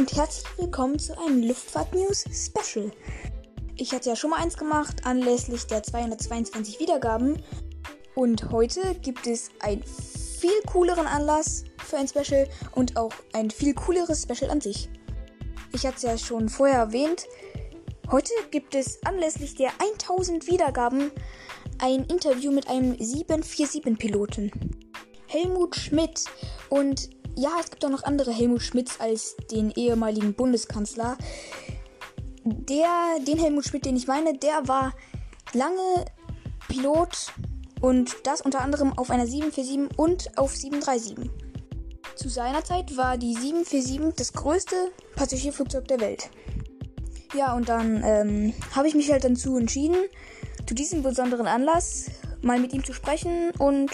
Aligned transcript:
und 0.00 0.16
herzlich 0.16 0.46
willkommen 0.56 0.98
zu 0.98 1.12
einem 1.18 1.42
Luftfahrt-News 1.42 2.24
Special. 2.32 2.90
Ich 3.76 3.92
hatte 3.92 4.08
ja 4.08 4.16
schon 4.16 4.30
mal 4.30 4.38
eins 4.38 4.56
gemacht 4.56 5.04
anlässlich 5.04 5.66
der 5.66 5.82
222 5.82 6.80
Wiedergaben 6.80 7.42
und 8.14 8.50
heute 8.50 8.94
gibt 9.02 9.26
es 9.26 9.50
einen 9.60 9.82
viel 9.82 10.58
cooleren 10.72 11.06
Anlass 11.06 11.64
für 11.86 11.98
ein 11.98 12.08
Special 12.08 12.48
und 12.72 12.96
auch 12.96 13.12
ein 13.34 13.50
viel 13.50 13.74
cooleres 13.74 14.22
Special 14.22 14.50
an 14.50 14.62
sich. 14.62 14.88
Ich 15.74 15.84
hatte 15.84 15.96
es 15.98 16.02
ja 16.02 16.16
schon 16.16 16.48
vorher 16.48 16.78
erwähnt, 16.78 17.26
heute 18.10 18.32
gibt 18.50 18.74
es 18.74 19.04
anlässlich 19.04 19.54
der 19.56 19.70
1000 19.98 20.46
Wiedergaben 20.46 21.10
ein 21.78 22.06
Interview 22.06 22.52
mit 22.52 22.68
einem 22.68 22.94
747-Piloten. 22.94 24.50
Helmut 25.26 25.76
Schmidt 25.76 26.24
und 26.70 27.10
ja, 27.36 27.50
es 27.60 27.70
gibt 27.70 27.84
auch 27.84 27.90
noch 27.90 28.04
andere 28.04 28.32
Helmut 28.32 28.62
Schmidts 28.62 29.00
als 29.00 29.36
den 29.50 29.70
ehemaligen 29.70 30.34
Bundeskanzler. 30.34 31.16
Der, 32.44 33.18
den 33.26 33.38
Helmut 33.38 33.66
Schmidt, 33.66 33.84
den 33.84 33.96
ich 33.96 34.06
meine, 34.06 34.36
der 34.36 34.66
war 34.66 34.94
lange 35.52 36.04
Pilot 36.68 37.32
und 37.80 38.16
das 38.24 38.40
unter 38.40 38.60
anderem 38.60 38.96
auf 38.96 39.10
einer 39.10 39.26
747 39.26 39.98
und 39.98 40.38
auf 40.38 40.54
737. 40.54 41.30
Zu 42.16 42.28
seiner 42.28 42.64
Zeit 42.64 42.96
war 42.96 43.16
die 43.16 43.34
747 43.34 44.14
das 44.16 44.32
größte 44.32 44.76
Passagierflugzeug 45.16 45.88
der 45.88 46.00
Welt. 46.00 46.30
Ja, 47.34 47.54
und 47.54 47.68
dann 47.68 48.02
ähm, 48.04 48.54
habe 48.74 48.88
ich 48.88 48.94
mich 48.94 49.10
halt 49.10 49.24
dazu 49.24 49.56
entschieden, 49.56 49.96
zu 50.66 50.74
diesem 50.74 51.02
besonderen 51.02 51.46
Anlass 51.46 52.06
mal 52.42 52.58
mit 52.58 52.72
ihm 52.72 52.84
zu 52.84 52.92
sprechen 52.92 53.50
und 53.58 53.90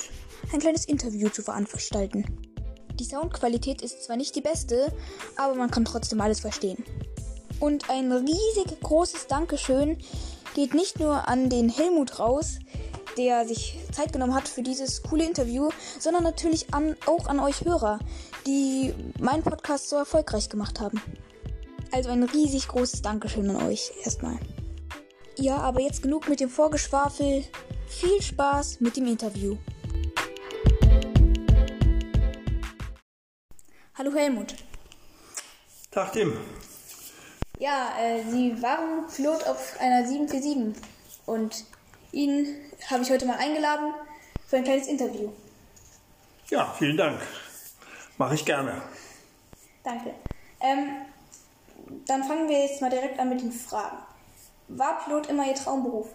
ein 0.52 0.58
kleines 0.60 0.86
Interview 0.86 1.28
zu 1.28 1.42
veranstalten. 1.42 2.45
Die 2.98 3.04
Soundqualität 3.04 3.82
ist 3.82 4.04
zwar 4.04 4.16
nicht 4.16 4.34
die 4.34 4.40
beste, 4.40 4.92
aber 5.36 5.54
man 5.54 5.70
kann 5.70 5.84
trotzdem 5.84 6.20
alles 6.20 6.40
verstehen. 6.40 6.82
Und 7.60 7.90
ein 7.90 8.12
riesig 8.12 8.80
großes 8.82 9.26
Dankeschön 9.26 9.98
geht 10.54 10.74
nicht 10.74 10.98
nur 11.00 11.28
an 11.28 11.50
den 11.50 11.68
Helmut 11.68 12.18
raus, 12.18 12.58
der 13.16 13.46
sich 13.46 13.78
Zeit 13.92 14.12
genommen 14.12 14.34
hat 14.34 14.48
für 14.48 14.62
dieses 14.62 15.02
coole 15.02 15.24
Interview, 15.24 15.70
sondern 15.98 16.22
natürlich 16.22 16.72
an, 16.72 16.96
auch 17.06 17.26
an 17.26 17.40
euch 17.40 17.64
Hörer, 17.64 17.98
die 18.46 18.94
meinen 19.18 19.42
Podcast 19.42 19.88
so 19.88 19.96
erfolgreich 19.96 20.48
gemacht 20.48 20.80
haben. 20.80 21.00
Also 21.92 22.10
ein 22.10 22.24
riesig 22.24 22.68
großes 22.68 23.02
Dankeschön 23.02 23.48
an 23.50 23.66
euch 23.66 23.92
erstmal. 24.04 24.38
Ja, 25.38 25.58
aber 25.58 25.80
jetzt 25.80 26.02
genug 26.02 26.28
mit 26.28 26.40
dem 26.40 26.48
Vorgeschwafel. 26.48 27.44
Viel 27.88 28.22
Spaß 28.22 28.80
mit 28.80 28.96
dem 28.96 29.06
Interview. 29.06 29.56
Hallo 33.98 34.12
Helmut. 34.14 34.54
Tag 35.90 36.12
Tim. 36.12 36.34
Ja, 37.58 37.94
äh, 37.98 38.22
Sie 38.30 38.62
waren 38.62 39.06
Pilot 39.06 39.46
auf 39.46 39.80
einer 39.80 40.06
747 40.06 40.82
und 41.24 41.64
ihn 42.12 42.56
habe 42.90 43.02
ich 43.02 43.10
heute 43.10 43.24
mal 43.24 43.38
eingeladen 43.38 43.94
für 44.46 44.58
ein 44.58 44.64
kleines 44.64 44.88
Interview. 44.88 45.30
Ja, 46.50 46.74
vielen 46.78 46.98
Dank. 46.98 47.22
Mache 48.18 48.34
ich 48.34 48.44
gerne. 48.44 48.82
Danke. 49.82 50.12
Ähm, 50.60 50.88
dann 52.06 52.22
fangen 52.24 52.50
wir 52.50 52.66
jetzt 52.66 52.82
mal 52.82 52.90
direkt 52.90 53.18
an 53.18 53.30
mit 53.30 53.40
den 53.40 53.52
Fragen. 53.52 53.96
War 54.68 55.02
Pilot 55.04 55.28
immer 55.28 55.46
Ihr 55.46 55.54
Traumberuf? 55.54 56.08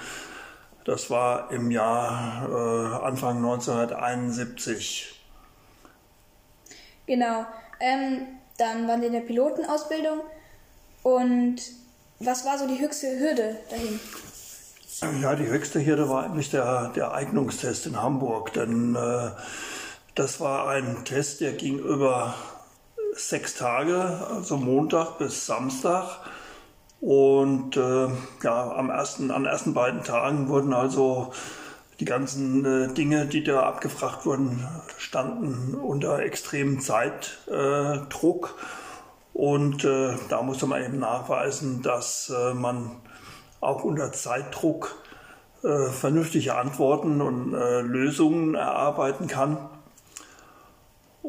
Das 0.85 1.11
war 1.11 1.51
im 1.51 1.71
Jahr 1.71 2.49
äh, 2.49 3.05
Anfang 3.05 3.39
1971. 3.39 5.21
Genau. 7.07 7.47
Ähm, 7.81 8.27
dann 8.59 8.87
waren 8.87 9.01
Sie 9.01 9.07
in 9.07 9.13
der 9.13 9.21
Pilotenausbildung. 9.21 10.21
Und 11.03 11.57
was 12.21 12.45
war 12.45 12.59
so 12.59 12.67
die 12.67 12.79
höchste 12.79 13.19
Hürde 13.19 13.57
dahin? 13.71 14.01
Ja, 15.21 15.35
die 15.35 15.47
höchste 15.47 15.85
Hürde 15.85 16.09
war 16.09 16.25
eigentlich 16.25 16.51
der, 16.51 16.89
der 16.95 17.13
Eignungstest 17.13 17.87
in 17.87 18.01
Hamburg, 18.01 18.53
denn 18.53 18.95
äh, 18.95 19.31
das 20.15 20.41
war 20.41 20.69
ein 20.69 21.05
Test, 21.05 21.41
der 21.41 21.53
ging 21.53 21.79
über 21.79 22.35
sechs 23.15 23.55
Tage, 23.55 24.27
also 24.31 24.57
Montag 24.57 25.19
bis 25.19 25.47
Samstag. 25.47 26.21
Und 27.01 27.77
äh, 27.77 28.09
ja, 28.43 28.73
am 28.73 28.91
ersten, 28.91 29.31
an 29.31 29.43
den 29.43 29.53
ersten 29.53 29.75
beiden 29.75 30.05
Tagen 30.05 30.49
wurden 30.49 30.73
also 30.73 31.33
die 32.01 32.07
ganzen 32.07 32.65
äh, 32.65 32.93
Dinge, 32.93 33.27
die 33.27 33.45
da 33.45 33.63
abgefragt 33.63 34.27
wurden, 34.27 34.67
standen 34.97 35.75
unter 35.75 36.21
extremem 36.21 36.81
Zeitdruck. 36.81 38.55
Und 39.33 39.85
äh, 39.85 40.15
da 40.29 40.43
musste 40.43 40.67
man 40.67 40.83
eben 40.83 40.99
nachweisen, 40.99 41.83
dass 41.83 42.33
äh, 42.35 42.55
man 42.55 42.91
auch 43.61 43.85
unter 43.85 44.13
Zeitdruck 44.13 44.97
äh, 45.63 45.87
vernünftige 45.87 46.55
Antworten 46.55 47.21
und 47.21 47.53
Lösungen 47.53 48.55
erarbeiten 48.55 49.27
kann. 49.27 49.59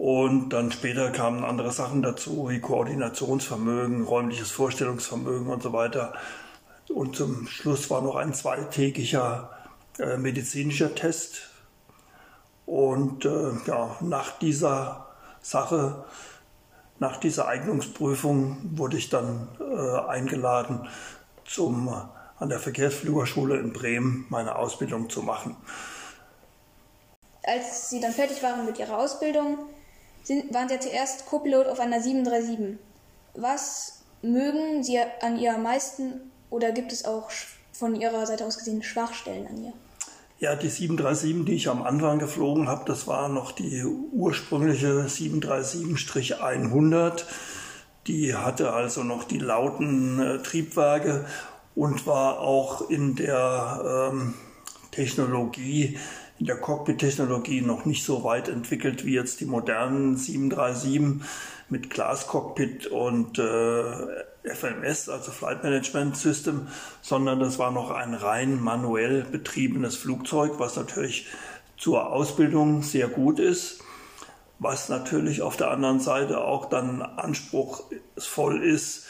Und 0.06 0.50
dann 0.50 0.72
später 0.72 1.10
kamen 1.10 1.44
andere 1.44 1.72
Sachen 1.72 2.04
dazu, 2.04 2.48
wie 2.48 2.60
Koordinationsvermögen, 2.60 4.04
räumliches 4.04 4.52
Vorstellungsvermögen 4.52 5.48
und 5.48 5.64
so 5.64 5.74
weiter. 5.74 6.14
Und 6.90 7.16
zum 7.16 7.48
Schluss 7.48 7.90
war 7.90 8.04
noch 8.04 8.16
ein 8.16 8.32
zweitägiger 8.32 9.50
äh, 9.98 10.18
medizinischer 10.18 10.94
Test. 10.94 11.50
Und 12.68 13.26
äh, 13.26 13.54
ja, 13.66 13.96
nach 14.00 14.38
dieser 14.38 15.08
Sache, 15.42 16.06
nach 17.00 17.18
dieser 17.18 17.48
Eignungsprüfung 17.48 18.58
wurde 18.78 18.98
ich 18.98 19.10
dann 19.10 19.48
äh, 19.60 20.08
eingeladen, 20.08 20.88
zum, 21.46 21.90
an 22.38 22.50
der 22.50 22.60
Verkehrsflügerschule 22.60 23.58
in 23.58 23.74
Bremen 23.74 24.28
meine 24.30 24.56
Ausbildung 24.56 25.10
zu 25.10 25.24
machen. 25.24 25.58
Als 27.42 27.90
Sie 27.90 28.00
dann 28.00 28.12
fertig 28.12 28.44
waren 28.44 28.68
mit 28.68 28.78
Ihrer 28.78 29.00
Ausbildung, 29.00 29.58
sind, 30.26 30.54
waren 30.54 30.68
Sie 30.68 30.76
ja 30.76 30.80
zuerst 30.80 31.26
Co-Pilot 31.26 31.68
auf 31.68 31.80
einer 31.80 32.02
737. 32.02 32.78
Was 33.36 34.04
mögen 34.22 34.84
Sie 34.84 35.00
an 35.22 35.40
ihr 35.40 35.56
am 35.56 35.64
meisten 35.64 36.32
oder 36.50 36.72
gibt 36.72 36.92
es 36.92 37.06
auch 37.06 37.30
von 37.72 37.96
Ihrer 37.96 38.26
Seite 38.26 38.46
aus 38.46 38.58
gesehen 38.58 38.84
Schwachstellen 38.84 39.48
an 39.48 39.64
ihr? 39.64 39.72
Ja, 40.40 40.56
die 40.56 40.68
737, 40.68 41.46
die 41.46 41.54
ich 41.54 41.70
am 41.70 41.84
Anfang 41.84 42.20
geflogen 42.20 42.68
habe, 42.68 42.84
das 42.86 43.08
war 43.08 43.30
noch 43.30 43.54
die 43.54 43.86
ursprüngliche 43.86 45.06
737-100. 45.08 47.24
Die 48.08 48.36
hatte 48.36 48.74
also 48.74 49.04
noch 49.04 49.24
die 49.24 49.40
lauten 49.40 50.20
äh, 50.20 50.40
Triebwerke 50.40 51.26
und 51.74 52.06
war 52.06 52.40
auch 52.40 52.90
in 52.90 53.16
der 53.16 54.12
ähm, 54.12 54.34
Technologie 54.92 55.98
in 56.40 56.46
der 56.48 56.58
Cockpit-Technologie 56.58 57.62
noch 57.62 57.86
nicht 57.86 58.04
so 58.04 58.24
weit 58.24 58.50
entwickelt 58.50 59.06
wie 59.06 59.14
jetzt 59.14 59.40
die 59.40 59.46
modernen 59.46 60.18
737 60.18 61.28
mit 61.70 61.90
Glascockpit 61.90 62.88
und 62.88 63.40
äh, 63.40 64.54
FMS, 64.54 65.10
also 65.10 65.32
Flight 65.32 65.64
Management 65.64 66.18
System, 66.18 66.68
sondern 67.02 67.40
das 67.40 67.58
war 67.58 67.72
noch 67.72 67.90
ein 67.90 68.14
rein 68.14 68.62
manuell 68.62 69.24
betriebenes 69.24 69.96
Flugzeug, 69.96 70.54
was 70.60 70.76
natürlich 70.76 71.28
zur 71.78 72.12
Ausbildung 72.12 72.84
sehr 72.84 73.08
gut 73.08 73.40
ist, 73.40 73.80
was 74.60 74.90
natürlich 74.90 75.42
auf 75.42 75.58
der 75.58 75.72
anderen 75.72 76.00
Seite 76.00 76.44
auch 76.44 76.70
dann 76.70 77.02
anspruchsvoll 77.02 78.64
ist 78.64 79.08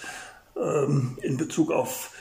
ähm, 0.55 1.17
in 1.21 1.37
Bezug 1.37 1.71
auf 1.71 2.11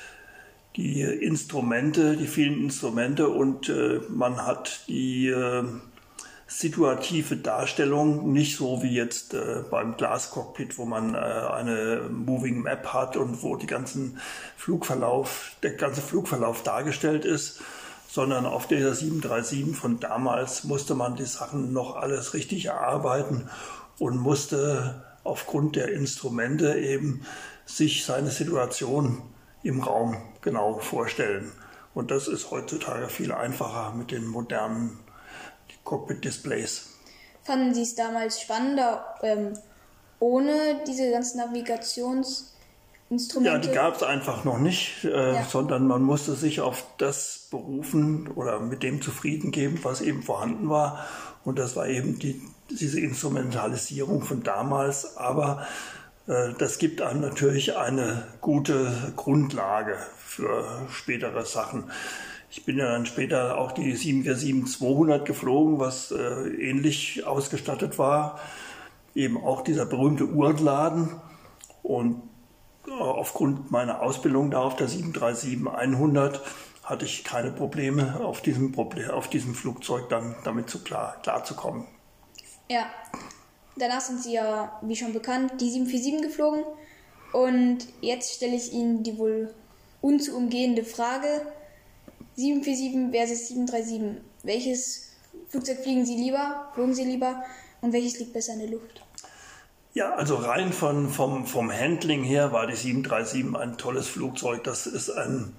die 0.76 1.02
Instrumente, 1.02 2.16
die 2.16 2.26
vielen 2.26 2.60
Instrumente 2.62 3.28
und 3.28 3.68
äh, 3.68 4.00
man 4.08 4.44
hat 4.44 4.88
die 4.88 5.28
äh, 5.28 5.64
situative 6.46 7.36
Darstellung, 7.36 8.32
nicht 8.32 8.56
so 8.56 8.82
wie 8.82 8.94
jetzt 8.94 9.34
äh, 9.34 9.62
beim 9.70 9.96
Glascockpit, 9.96 10.76
wo 10.78 10.84
man 10.84 11.14
äh, 11.14 11.18
eine 11.18 12.08
Moving 12.10 12.62
Map 12.62 12.92
hat 12.92 13.16
und 13.16 13.42
wo 13.42 13.56
die 13.56 13.66
ganzen 13.66 14.18
Flugverlauf, 14.56 15.52
der 15.62 15.74
ganze 15.74 16.00
Flugverlauf 16.00 16.62
dargestellt 16.62 17.24
ist, 17.24 17.60
sondern 18.08 18.46
auf 18.46 18.68
der 18.68 18.94
737 18.94 19.76
von 19.76 19.98
damals 19.98 20.64
musste 20.64 20.94
man 20.94 21.16
die 21.16 21.24
Sachen 21.24 21.72
noch 21.72 21.96
alles 21.96 22.34
richtig 22.34 22.66
erarbeiten 22.66 23.48
und 23.98 24.18
musste 24.18 25.04
aufgrund 25.24 25.76
der 25.76 25.92
Instrumente 25.92 26.78
eben 26.78 27.22
sich 27.64 28.04
seine 28.04 28.30
Situation 28.30 29.22
im 29.64 29.80
Raum 29.80 30.16
genau 30.42 30.78
vorstellen. 30.78 31.50
Und 31.94 32.10
das 32.10 32.28
ist 32.28 32.50
heutzutage 32.50 33.08
viel 33.08 33.32
einfacher 33.32 33.92
mit 33.94 34.12
den 34.12 34.26
modernen 34.26 34.98
Cockpit-Displays. 35.84 36.90
Fanden 37.42 37.74
Sie 37.74 37.82
es 37.82 37.94
damals 37.94 38.40
spannender 38.40 39.04
ähm, 39.22 39.54
ohne 40.18 40.80
diese 40.86 41.10
ganzen 41.10 41.38
Navigationsinstrumente? 41.38 43.50
Ja, 43.50 43.58
die 43.58 43.70
gab 43.70 43.96
es 43.96 44.02
einfach 44.02 44.44
noch 44.44 44.58
nicht, 44.58 45.04
äh, 45.04 45.34
ja. 45.34 45.44
sondern 45.44 45.86
man 45.86 46.02
musste 46.02 46.34
sich 46.34 46.60
auf 46.60 46.84
das 46.98 47.48
berufen 47.50 48.28
oder 48.28 48.60
mit 48.60 48.82
dem 48.82 49.02
zufrieden 49.02 49.50
geben, 49.50 49.80
was 49.82 50.00
eben 50.00 50.22
vorhanden 50.22 50.70
war. 50.70 51.04
Und 51.44 51.58
das 51.58 51.76
war 51.76 51.86
eben 51.86 52.18
die, 52.18 52.40
diese 52.70 53.00
Instrumentalisierung 53.00 54.22
von 54.22 54.42
damals. 54.42 55.18
Aber 55.18 55.66
das 56.26 56.78
gibt 56.78 57.02
einem 57.02 57.20
natürlich 57.20 57.76
eine 57.76 58.26
gute 58.40 59.12
Grundlage 59.16 59.98
für 60.16 60.86
spätere 60.90 61.44
Sachen. 61.44 61.90
Ich 62.50 62.64
bin 62.64 62.78
ja 62.78 62.86
dann 62.86 63.04
später 63.04 63.58
auch 63.58 63.72
die 63.72 63.94
747-200 63.94 65.24
geflogen, 65.24 65.80
was 65.80 66.12
äh, 66.12 66.16
ähnlich 66.16 67.26
ausgestattet 67.26 67.98
war. 67.98 68.38
Eben 69.14 69.36
auch 69.36 69.62
dieser 69.62 69.86
berühmte 69.86 70.26
Uhrladen. 70.26 71.20
Und 71.82 72.22
äh, 72.86 72.92
aufgrund 72.92 73.72
meiner 73.72 74.00
Ausbildung 74.02 74.52
da 74.52 74.60
auf 74.60 74.76
der 74.76 74.88
737-100 74.88 76.40
hatte 76.84 77.04
ich 77.04 77.24
keine 77.24 77.50
Probleme, 77.50 78.20
auf 78.22 78.40
diesem, 78.40 78.70
Problem, 78.70 79.10
auf 79.10 79.28
diesem 79.28 79.54
Flugzeug 79.54 80.08
dann 80.08 80.36
damit 80.44 80.70
zu 80.70 80.84
klar, 80.84 81.16
klarzukommen. 81.22 81.86
Ja, 82.70 82.86
danach 83.76 84.00
sind 84.00 84.22
Sie 84.22 84.32
ja, 84.32 84.78
wie 84.82 84.96
schon 84.96 85.12
bekannt, 85.12 85.60
die 85.60 85.70
747 85.70 86.22
geflogen. 86.22 86.64
Und 87.32 87.78
jetzt 88.00 88.34
stelle 88.34 88.54
ich 88.54 88.72
Ihnen 88.72 89.02
die 89.02 89.18
wohl 89.18 89.52
unzuumgehende 90.00 90.84
Frage, 90.84 91.42
747 92.36 93.10
versus 93.10 93.48
737. 93.48 94.22
Welches 94.42 95.10
Flugzeug 95.48 95.78
fliegen 95.82 96.04
Sie 96.04 96.16
lieber, 96.16 96.70
flogen 96.74 96.94
Sie 96.94 97.04
lieber 97.04 97.42
und 97.80 97.92
welches 97.92 98.18
liegt 98.18 98.32
besser 98.32 98.52
in 98.54 98.60
der 98.60 98.68
Luft? 98.68 99.02
Ja, 99.94 100.14
also 100.14 100.34
rein 100.36 100.72
von, 100.72 101.08
vom, 101.08 101.46
vom 101.46 101.72
Handling 101.72 102.24
her 102.24 102.52
war 102.52 102.66
die 102.66 102.74
737 102.74 103.56
ein 103.56 103.78
tolles 103.78 104.08
Flugzeug. 104.08 104.64
Das 104.64 104.86
ist 104.86 105.08
ein, 105.08 105.54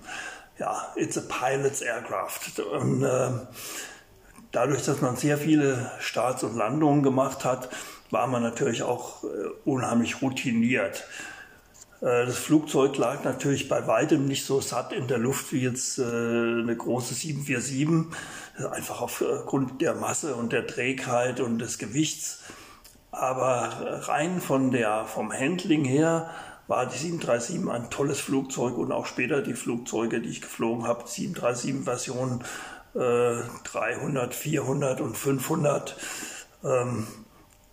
ja, 0.59 0.91
it's 0.95 1.17
a 1.17 1.21
pilot's 1.21 1.81
aircraft. 1.81 2.59
Und 2.59 3.03
äh, 3.03 3.29
dadurch, 4.51 4.83
dass 4.83 4.99
man 4.99 5.15
sehr 5.15 5.37
viele 5.37 5.89
Starts 5.99 6.43
und 6.43 6.55
Landungen 6.55 7.01
gemacht 7.01 7.45
hat, 7.45 7.69
war 8.11 8.27
man 8.27 8.43
natürlich 8.43 8.83
auch 8.83 9.23
äh, 9.23 9.27
unheimlich 9.65 10.21
routiniert. 10.21 11.03
Äh, 12.01 12.25
das 12.25 12.37
Flugzeug 12.37 12.97
lag 12.97 13.23
natürlich 13.23 13.67
bei 13.67 13.87
weitem 13.87 14.25
nicht 14.25 14.45
so 14.45 14.61
satt 14.61 14.93
in 14.93 15.07
der 15.07 15.17
Luft 15.17 15.51
wie 15.53 15.61
jetzt 15.61 15.97
äh, 15.97 16.03
eine 16.03 16.75
große 16.75 17.13
747, 17.13 18.13
einfach 18.71 19.01
aufgrund 19.01 19.81
der 19.81 19.95
Masse 19.95 20.35
und 20.35 20.53
der 20.53 20.67
Trägheit 20.67 21.39
und 21.39 21.59
des 21.59 21.77
Gewichts. 21.77 22.43
Aber 23.11 24.01
rein 24.07 24.41
von 24.41 24.71
der, 24.71 25.05
vom 25.05 25.31
Handling 25.31 25.85
her 25.85 26.29
war 26.67 26.85
die 26.85 26.97
737 26.97 27.69
ein 27.69 27.89
tolles 27.89 28.19
Flugzeug 28.19 28.77
und 28.77 28.91
auch 28.91 29.05
später 29.05 29.41
die 29.41 29.53
Flugzeuge, 29.53 30.19
die 30.19 30.29
ich 30.29 30.41
geflogen 30.41 30.87
habe, 30.87 31.07
737 31.07 31.83
Version 31.85 32.43
äh, 32.95 33.41
300, 33.63 34.33
400 34.33 35.01
und 35.01 35.15
500. 35.15 35.95
Ähm, 36.63 37.07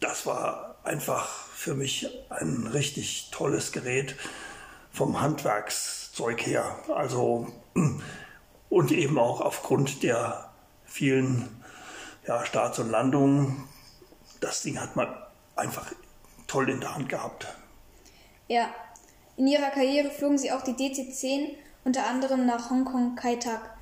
das 0.02 0.26
war 0.26 0.76
einfach 0.84 1.28
für 1.28 1.74
mich 1.74 2.08
ein 2.28 2.66
richtig 2.66 3.30
tolles 3.30 3.72
Gerät 3.72 4.16
vom 4.90 5.20
Handwerkszeug 5.20 6.44
her. 6.46 6.76
Also 6.94 7.48
und 8.68 8.90
eben 8.90 9.18
auch 9.18 9.40
aufgrund 9.40 10.02
der 10.02 10.50
vielen 10.84 11.62
ja, 12.26 12.44
Starts 12.44 12.78
und 12.78 12.90
Landungen. 12.90 13.68
Das 14.40 14.62
Ding 14.62 14.80
hat 14.80 14.96
man 14.96 15.08
einfach 15.56 15.92
toll 16.46 16.68
in 16.68 16.80
der 16.80 16.94
Hand 16.94 17.08
gehabt. 17.08 17.46
Ja, 18.48 18.68
in 19.36 19.46
ihrer 19.46 19.70
Karriere 19.70 20.10
flogen 20.10 20.38
sie 20.38 20.52
auch 20.52 20.62
die 20.62 20.72
DC-10, 20.72 21.54
unter 21.84 22.06
anderem 22.06 22.44
nach 22.44 22.70
Hongkong 22.70 23.16
Kai 23.16 23.36
Tak. 23.36 23.76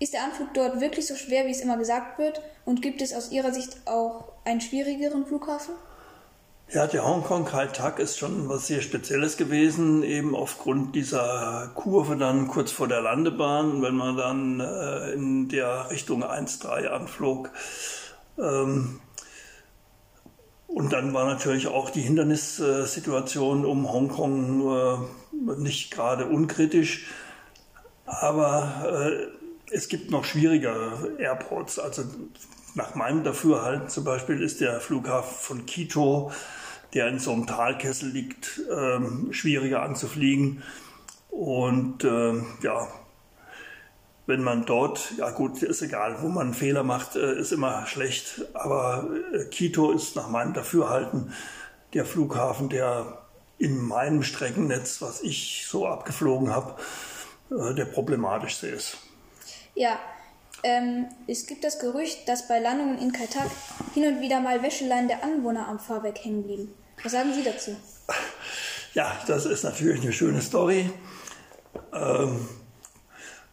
Ist 0.00 0.12
der 0.12 0.24
Anflug 0.24 0.52
dort 0.54 0.80
wirklich 0.80 1.06
so 1.06 1.14
schwer, 1.14 1.46
wie 1.46 1.50
es 1.50 1.60
immer 1.60 1.76
gesagt 1.76 2.18
wird? 2.18 2.40
Und 2.64 2.82
gibt 2.82 3.00
es 3.00 3.14
aus 3.14 3.30
Ihrer 3.30 3.52
Sicht 3.52 3.76
auch 3.86 4.32
einen 4.44 4.60
schwierigeren 4.60 5.24
Flughafen? 5.24 5.74
Ja, 6.70 6.86
der 6.86 7.04
Hongkong 7.04 7.44
Kai 7.44 7.66
Tak 7.66 7.98
ist 7.98 8.18
schon 8.18 8.48
was 8.48 8.66
sehr 8.66 8.80
Spezielles 8.80 9.36
gewesen, 9.36 10.02
eben 10.02 10.34
aufgrund 10.34 10.96
dieser 10.96 11.70
Kurve 11.74 12.16
dann 12.16 12.48
kurz 12.48 12.72
vor 12.72 12.88
der 12.88 13.02
Landebahn, 13.02 13.82
wenn 13.82 13.94
man 13.94 14.16
dann 14.16 14.60
äh, 14.60 15.12
in 15.12 15.48
der 15.48 15.90
Richtung 15.90 16.24
1-3 16.24 16.88
anflog. 16.88 17.50
Ähm, 18.38 19.00
und 20.66 20.92
dann 20.92 21.14
war 21.14 21.26
natürlich 21.26 21.68
auch 21.68 21.90
die 21.90 22.00
Hindernissituation 22.00 23.64
um 23.64 23.92
Hongkong 23.92 24.76
äh, 24.76 25.60
nicht 25.60 25.92
gerade 25.92 26.26
unkritisch. 26.26 27.06
Aber 28.06 29.10
äh, 29.12 29.43
es 29.74 29.88
gibt 29.88 30.10
noch 30.10 30.24
schwierigere 30.24 31.16
Airports. 31.18 31.78
Also 31.78 32.04
nach 32.74 32.94
meinem 32.94 33.24
Dafürhalten 33.24 33.88
zum 33.88 34.04
Beispiel 34.04 34.40
ist 34.40 34.60
der 34.60 34.80
Flughafen 34.80 35.36
von 35.36 35.66
Quito, 35.66 36.30
der 36.94 37.08
in 37.08 37.18
so 37.18 37.32
einem 37.32 37.46
Talkessel 37.46 38.10
liegt, 38.10 38.60
ähm, 38.70 39.32
schwieriger 39.32 39.82
anzufliegen. 39.82 40.62
Und 41.28 42.04
ähm, 42.04 42.46
ja, 42.62 42.86
wenn 44.26 44.44
man 44.44 44.64
dort, 44.64 45.12
ja 45.18 45.30
gut, 45.30 45.62
ist 45.62 45.82
egal, 45.82 46.22
wo 46.22 46.28
man 46.28 46.46
einen 46.46 46.54
Fehler 46.54 46.84
macht, 46.84 47.16
äh, 47.16 47.36
ist 47.38 47.52
immer 47.52 47.86
schlecht. 47.86 48.42
Aber 48.54 49.08
äh, 49.32 49.44
Quito 49.46 49.90
ist 49.90 50.14
nach 50.14 50.28
meinem 50.28 50.54
Dafürhalten 50.54 51.32
der 51.94 52.04
Flughafen, 52.04 52.68
der 52.68 53.18
in 53.58 53.82
meinem 53.82 54.22
Streckennetz, 54.22 55.02
was 55.02 55.20
ich 55.20 55.66
so 55.68 55.86
abgeflogen 55.86 56.54
habe, 56.54 56.76
äh, 57.50 57.74
der 57.74 57.86
problematischste 57.86 58.68
ist. 58.68 58.98
Ja, 59.74 59.98
ähm, 60.62 61.06
es 61.26 61.46
gibt 61.46 61.64
das 61.64 61.78
Gerücht, 61.78 62.28
dass 62.28 62.48
bei 62.48 62.58
Landungen 62.58 62.98
in 62.98 63.12
Kaltak 63.12 63.50
hin 63.92 64.06
und 64.06 64.20
wieder 64.20 64.40
mal 64.40 64.62
Wäscheleien 64.62 65.08
der 65.08 65.22
Anwohner 65.22 65.68
am 65.68 65.78
Fahrwerk 65.78 66.24
hängen 66.24 66.44
blieben. 66.44 66.74
Was 67.02 67.12
sagen 67.12 67.32
Sie 67.34 67.42
dazu? 67.42 67.76
Ja, 68.94 69.12
das 69.26 69.44
ist 69.44 69.64
natürlich 69.64 70.02
eine 70.02 70.12
schöne 70.12 70.40
Story. 70.40 70.88
Ähm, 71.92 72.48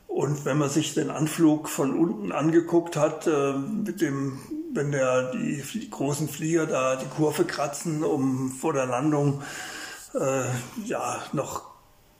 und 0.07 0.45
wenn 0.45 0.57
man 0.57 0.69
sich 0.69 0.93
den 0.93 1.09
Anflug 1.09 1.67
von 1.67 1.97
unten 1.97 2.31
angeguckt 2.31 2.95
hat, 2.95 3.27
äh, 3.27 3.53
mit 3.53 4.01
dem, 4.01 4.39
wenn 4.73 4.91
der, 4.91 5.31
die, 5.31 5.63
die, 5.73 5.89
großen 5.89 6.29
Flieger 6.29 6.67
da 6.67 6.95
die 6.95 7.07
Kurve 7.07 7.45
kratzen, 7.45 8.03
um 8.03 8.51
vor 8.51 8.73
der 8.73 8.85
Landung 8.85 9.41
äh, 10.13 10.43
ja 10.85 11.23
noch 11.31 11.71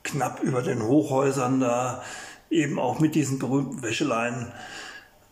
knapp 0.03 0.41
über 0.41 0.61
den 0.61 0.81
Hochhäusern 0.81 1.59
da 1.59 2.01
eben 2.51 2.79
auch 2.79 2.99
mit 2.99 3.15
diesen 3.15 3.39
berühmten 3.39 3.81
Wäscheleien. 3.81 4.51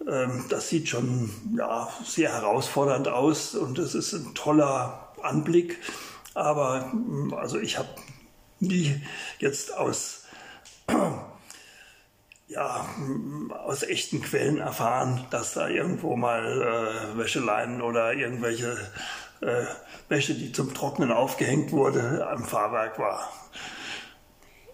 Ähm, 0.07 0.45
das 0.49 0.69
sieht 0.69 0.87
schon 0.87 1.29
ja, 1.57 1.89
sehr 2.03 2.31
herausfordernd 2.33 3.07
aus 3.07 3.53
und 3.53 3.77
es 3.77 3.93
ist 3.93 4.13
ein 4.13 4.33
toller 4.33 5.13
Anblick. 5.21 5.77
Aber 6.33 6.89
mm, 6.93 7.33
also 7.33 7.59
ich 7.59 7.77
habe 7.77 7.89
nie 8.59 9.01
jetzt 9.39 9.75
aus, 9.75 10.23
ja, 12.47 12.85
mm, 12.97 13.51
aus 13.51 13.83
echten 13.83 14.21
Quellen 14.21 14.59
erfahren, 14.59 15.25
dass 15.29 15.53
da 15.53 15.67
irgendwo 15.67 16.15
mal 16.15 16.61
äh, 17.13 17.17
Wäscheleien 17.17 17.81
oder 17.81 18.13
irgendwelche 18.13 18.77
äh, 19.41 19.65
Wäsche, 20.07 20.33
die 20.33 20.51
zum 20.53 20.73
Trocknen 20.73 21.11
aufgehängt 21.11 21.71
wurde, 21.71 22.27
am 22.27 22.45
Fahrwerk 22.45 22.97
war. 22.97 23.29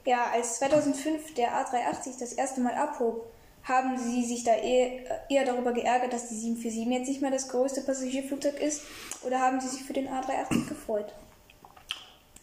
Ja, 0.05 0.27
als 0.31 0.59
2005 0.59 1.33
der 1.33 1.49
A380 1.49 2.19
das 2.19 2.33
erste 2.33 2.61
Mal 2.61 2.75
abhob, 2.75 3.25
haben 3.63 3.97
Sie 3.97 4.23
sich 4.23 4.43
da 4.43 4.53
eher, 4.53 5.29
eher 5.29 5.45
darüber 5.45 5.73
geärgert, 5.73 6.13
dass 6.13 6.29
die 6.29 6.35
747 6.35 6.99
jetzt 6.99 7.07
nicht 7.07 7.21
mehr 7.21 7.31
das 7.31 7.47
größte 7.47 7.81
Passagierflugzeug 7.81 8.59
ist? 8.61 8.83
Oder 9.23 9.39
haben 9.39 9.59
Sie 9.59 9.67
sich 9.67 9.83
für 9.83 9.93
den 9.93 10.07
A380 10.07 10.69
gefreut? 10.69 11.11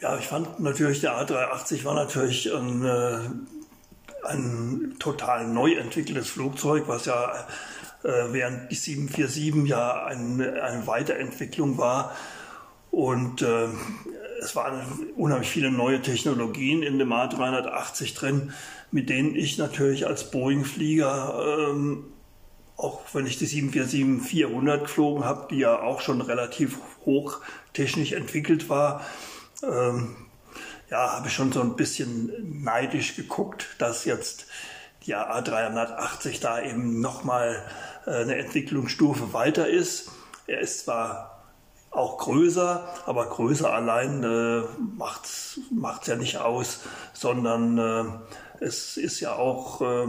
Ja, 0.01 0.19
ich 0.19 0.27
fand 0.27 0.59
natürlich, 0.59 1.01
der 1.01 1.13
A380 1.13 1.85
war 1.85 1.95
natürlich 1.95 2.53
ein, 2.53 2.85
äh, 2.85 3.19
ein 4.27 4.97
total 4.99 5.47
neu 5.47 5.75
entwickeltes 5.75 6.29
Flugzeug, 6.29 6.89
was 6.89 7.07
ja 7.07 7.47
äh, 8.03 8.33
während 8.33 8.73
die 8.73 8.75
747 8.75 9.71
ja 9.71 10.05
eine, 10.05 10.61
eine 10.61 10.87
Weiterentwicklung 10.89 11.79
war. 11.79 12.17
Und 12.91 13.43
äh, 13.43 13.69
es 14.43 14.57
waren 14.57 14.83
unheimlich 15.17 15.51
viele 15.51 15.71
neue 15.71 16.03
Technologien 16.03 16.83
in 16.83 16.99
dem 16.99 17.13
A380 17.13 18.15
drin, 18.15 18.53
mit 18.91 19.09
denen 19.09 19.37
ich 19.37 19.59
natürlich 19.59 20.07
als 20.07 20.31
Boeing-Flieger, 20.31 21.71
ähm, 21.71 22.05
auch 22.77 23.01
wenn 23.13 23.27
ich 23.27 23.39
die 23.39 23.47
747-400 23.47 24.79
geflogen 24.79 25.25
habe, 25.25 25.47
die 25.51 25.59
ja 25.59 25.81
auch 25.81 26.01
schon 26.01 26.21
relativ 26.21 26.79
hoch 27.05 27.41
technisch 27.73 28.13
entwickelt 28.13 28.69
war, 28.69 29.05
ähm, 29.63 30.17
ja, 30.91 31.13
habe 31.13 31.29
ich 31.29 31.35
schon 31.35 31.53
so 31.53 31.61
ein 31.61 31.77
bisschen 31.77 32.63
neidisch 32.63 33.17
geguckt, 33.17 33.77
dass 33.79 34.05
jetzt 34.05 34.47
die 35.07 35.17
A380 35.17 36.41
da 36.41 36.61
eben 36.61 37.01
nochmal 37.01 37.63
äh, 38.07 38.11
eine 38.11 38.37
Entwicklungsstufe 38.37 39.33
weiter 39.33 39.69
ist. 39.69 40.11
Er 40.47 40.61
ist 40.61 40.81
zwar 40.81 41.32
auch 41.93 42.19
größer, 42.19 42.89
aber 43.07 43.27
größer 43.27 43.73
allein 43.73 44.25
äh, 44.25 44.63
macht 44.97 45.25
es 45.27 46.07
ja 46.07 46.17
nicht 46.17 46.39
aus, 46.39 46.81
sondern 47.13 47.79
äh, 47.79 48.05
es 48.65 48.97
ist 48.97 49.21
ja 49.21 49.35
auch 49.35 49.83
äh, 49.83 50.07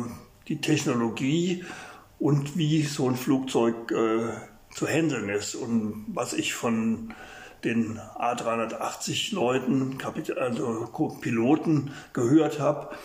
die 0.47 0.61
Technologie 0.61 1.65
und 2.19 2.57
wie 2.57 2.83
so 2.83 3.09
ein 3.09 3.15
Flugzeug 3.15 3.91
äh, 3.91 4.29
zu 4.73 4.87
handeln 4.87 5.29
ist. 5.29 5.55
Und 5.55 6.05
was 6.07 6.33
ich 6.33 6.53
von 6.53 7.13
den 7.63 7.99
A380 7.99 9.33
Leuten, 9.35 9.97
also 10.37 11.17
Piloten 11.21 11.91
gehört 12.13 12.59
habe, 12.59 12.95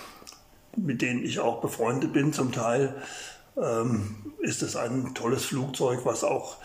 mit 0.76 1.02
denen 1.02 1.25
ich 1.25 1.40
auch 1.40 1.61
befreundet 1.61 2.12
bin 2.12 2.32
zum 2.32 2.52
Teil, 2.52 2.94
ähm, 3.56 4.32
ist 4.40 4.62
es 4.62 4.76
ein 4.76 5.14
tolles 5.14 5.44
Flugzeug, 5.44 6.00
was 6.04 6.23
auch 6.23 6.58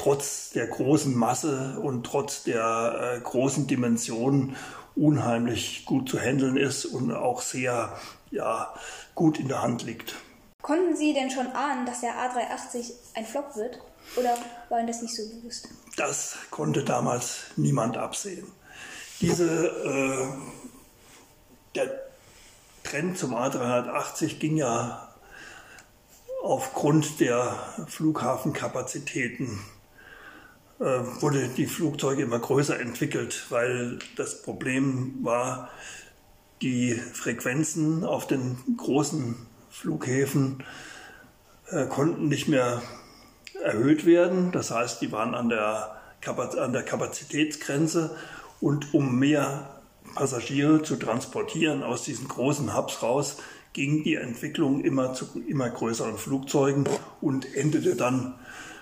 trotz 0.00 0.48
der 0.50 0.66
großen 0.66 1.14
Masse 1.14 1.78
und 1.78 2.04
trotz 2.04 2.42
der 2.42 3.16
äh, 3.16 3.20
großen 3.20 3.66
Dimensionen 3.66 4.56
unheimlich 4.96 5.84
gut 5.84 6.08
zu 6.08 6.18
handeln 6.18 6.56
ist 6.56 6.86
und 6.86 7.12
auch 7.12 7.42
sehr 7.42 7.92
ja, 8.30 8.74
gut 9.14 9.38
in 9.38 9.48
der 9.48 9.60
Hand 9.60 9.82
liegt. 9.82 10.14
Konnten 10.62 10.96
Sie 10.96 11.12
denn 11.12 11.30
schon 11.30 11.48
ahnen, 11.48 11.84
dass 11.84 12.00
der 12.00 12.14
A380 12.14 12.92
ein 13.14 13.26
Flop 13.26 13.54
wird? 13.56 13.78
Oder 14.16 14.38
war 14.70 14.78
Ihnen 14.78 14.86
das 14.86 15.02
nicht 15.02 15.14
so 15.14 15.22
bewusst? 15.28 15.68
Das 15.96 16.36
konnte 16.50 16.82
damals 16.82 17.44
niemand 17.56 17.98
absehen. 17.98 18.46
Diese, 19.20 19.66
äh, 19.68 20.28
der 21.74 21.90
Trend 22.84 23.18
zum 23.18 23.34
A380 23.34 24.38
ging 24.38 24.56
ja 24.56 25.08
aufgrund 26.42 27.20
der 27.20 27.54
Flughafenkapazitäten 27.86 29.60
wurde 30.80 31.48
die 31.48 31.66
Flugzeuge 31.66 32.22
immer 32.22 32.38
größer 32.38 32.80
entwickelt, 32.80 33.46
weil 33.50 33.98
das 34.16 34.42
Problem 34.42 35.18
war, 35.22 35.68
die 36.62 36.94
Frequenzen 36.94 38.04
auf 38.04 38.26
den 38.26 38.56
großen 38.76 39.34
Flughäfen 39.70 40.62
äh, 41.68 41.86
konnten 41.86 42.28
nicht 42.28 42.48
mehr 42.48 42.82
erhöht 43.62 44.06
werden. 44.06 44.52
Das 44.52 44.70
heißt, 44.70 45.00
die 45.02 45.12
waren 45.12 45.34
an 45.34 45.48
der, 45.48 45.96
an 46.26 46.72
der 46.72 46.82
Kapazitätsgrenze 46.82 48.16
und 48.60 48.94
um 48.94 49.18
mehr 49.18 49.80
Passagiere 50.14 50.82
zu 50.82 50.96
transportieren 50.96 51.82
aus 51.82 52.04
diesen 52.04 52.26
großen 52.26 52.76
Hubs 52.76 53.02
raus, 53.02 53.36
ging 53.72 54.02
die 54.02 54.16
Entwicklung 54.16 54.80
immer 54.82 55.14
zu 55.14 55.26
immer 55.46 55.70
größeren 55.70 56.18
Flugzeugen 56.18 56.88
und 57.20 57.54
endete 57.54 57.94
dann 57.94 58.34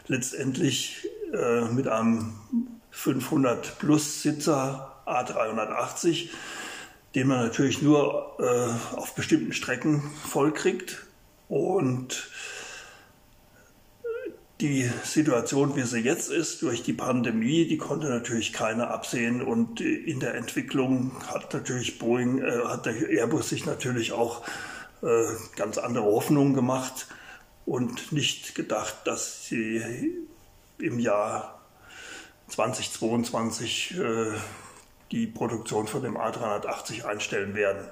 letztendlich 0.07 1.07
äh, 1.33 1.65
mit 1.73 1.89
einem 1.89 2.35
500 2.91 3.79
Plus 3.79 4.23
Sitzer 4.23 4.93
A380, 5.07 6.29
den 7.15 7.29
man 7.29 7.45
natürlich 7.45 7.83
nur 7.83 8.37
äh, 8.39 8.97
auf 8.97 9.15
bestimmten 9.15 9.53
Strecken 9.53 10.03
vollkriegt 10.25 11.07
und 11.49 12.29
die 14.61 14.91
Situation, 15.05 15.77
wie 15.77 15.83
sie 15.83 16.01
jetzt 16.01 16.31
ist, 16.31 16.63
durch 16.63 16.83
die 16.83 16.93
Pandemie, 16.93 17.67
die 17.67 17.79
konnte 17.79 18.09
natürlich 18.09 18.53
keiner 18.53 18.91
absehen. 18.91 19.41
Und 19.41 19.81
in 19.81 20.19
der 20.19 20.35
Entwicklung 20.35 21.13
hat 21.29 21.55
natürlich 21.55 21.99
Boeing, 21.99 22.43
äh, 22.43 22.65
hat 22.65 22.87
der 22.87 23.09
Airbus 23.09 23.51
sich 23.51 23.67
natürlich 23.67 24.13
auch 24.13 24.43
äh, 25.03 25.25
ganz 25.55 25.79
andere 25.79 26.07
Hoffnungen 26.07 26.55
gemacht 26.55 27.07
und 27.67 28.13
nicht 28.13 28.55
gedacht, 28.57 28.97
dass 29.05 29.47
sie 29.47 30.19
im 30.79 30.99
Jahr 30.99 31.61
2022 32.49 33.99
äh, 33.99 34.33
die 35.11 35.27
Produktion 35.27 35.87
von 35.87 36.03
dem 36.03 36.17
A380 36.17 37.05
einstellen 37.05 37.55
werden. 37.55 37.89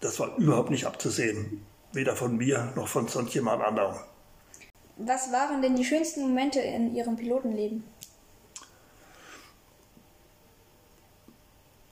Das 0.00 0.20
war 0.20 0.36
überhaupt 0.36 0.70
nicht 0.70 0.86
abzusehen, 0.86 1.64
weder 1.92 2.16
von 2.16 2.36
mir 2.36 2.72
noch 2.76 2.88
von 2.88 3.08
sonst 3.08 3.34
jemand 3.34 3.62
anderem. 3.62 3.96
Was 4.96 5.32
waren 5.32 5.60
denn 5.60 5.74
die 5.74 5.84
schönsten 5.84 6.22
Momente 6.22 6.60
in 6.60 6.94
Ihrem 6.94 7.16
Pilotenleben? 7.16 7.84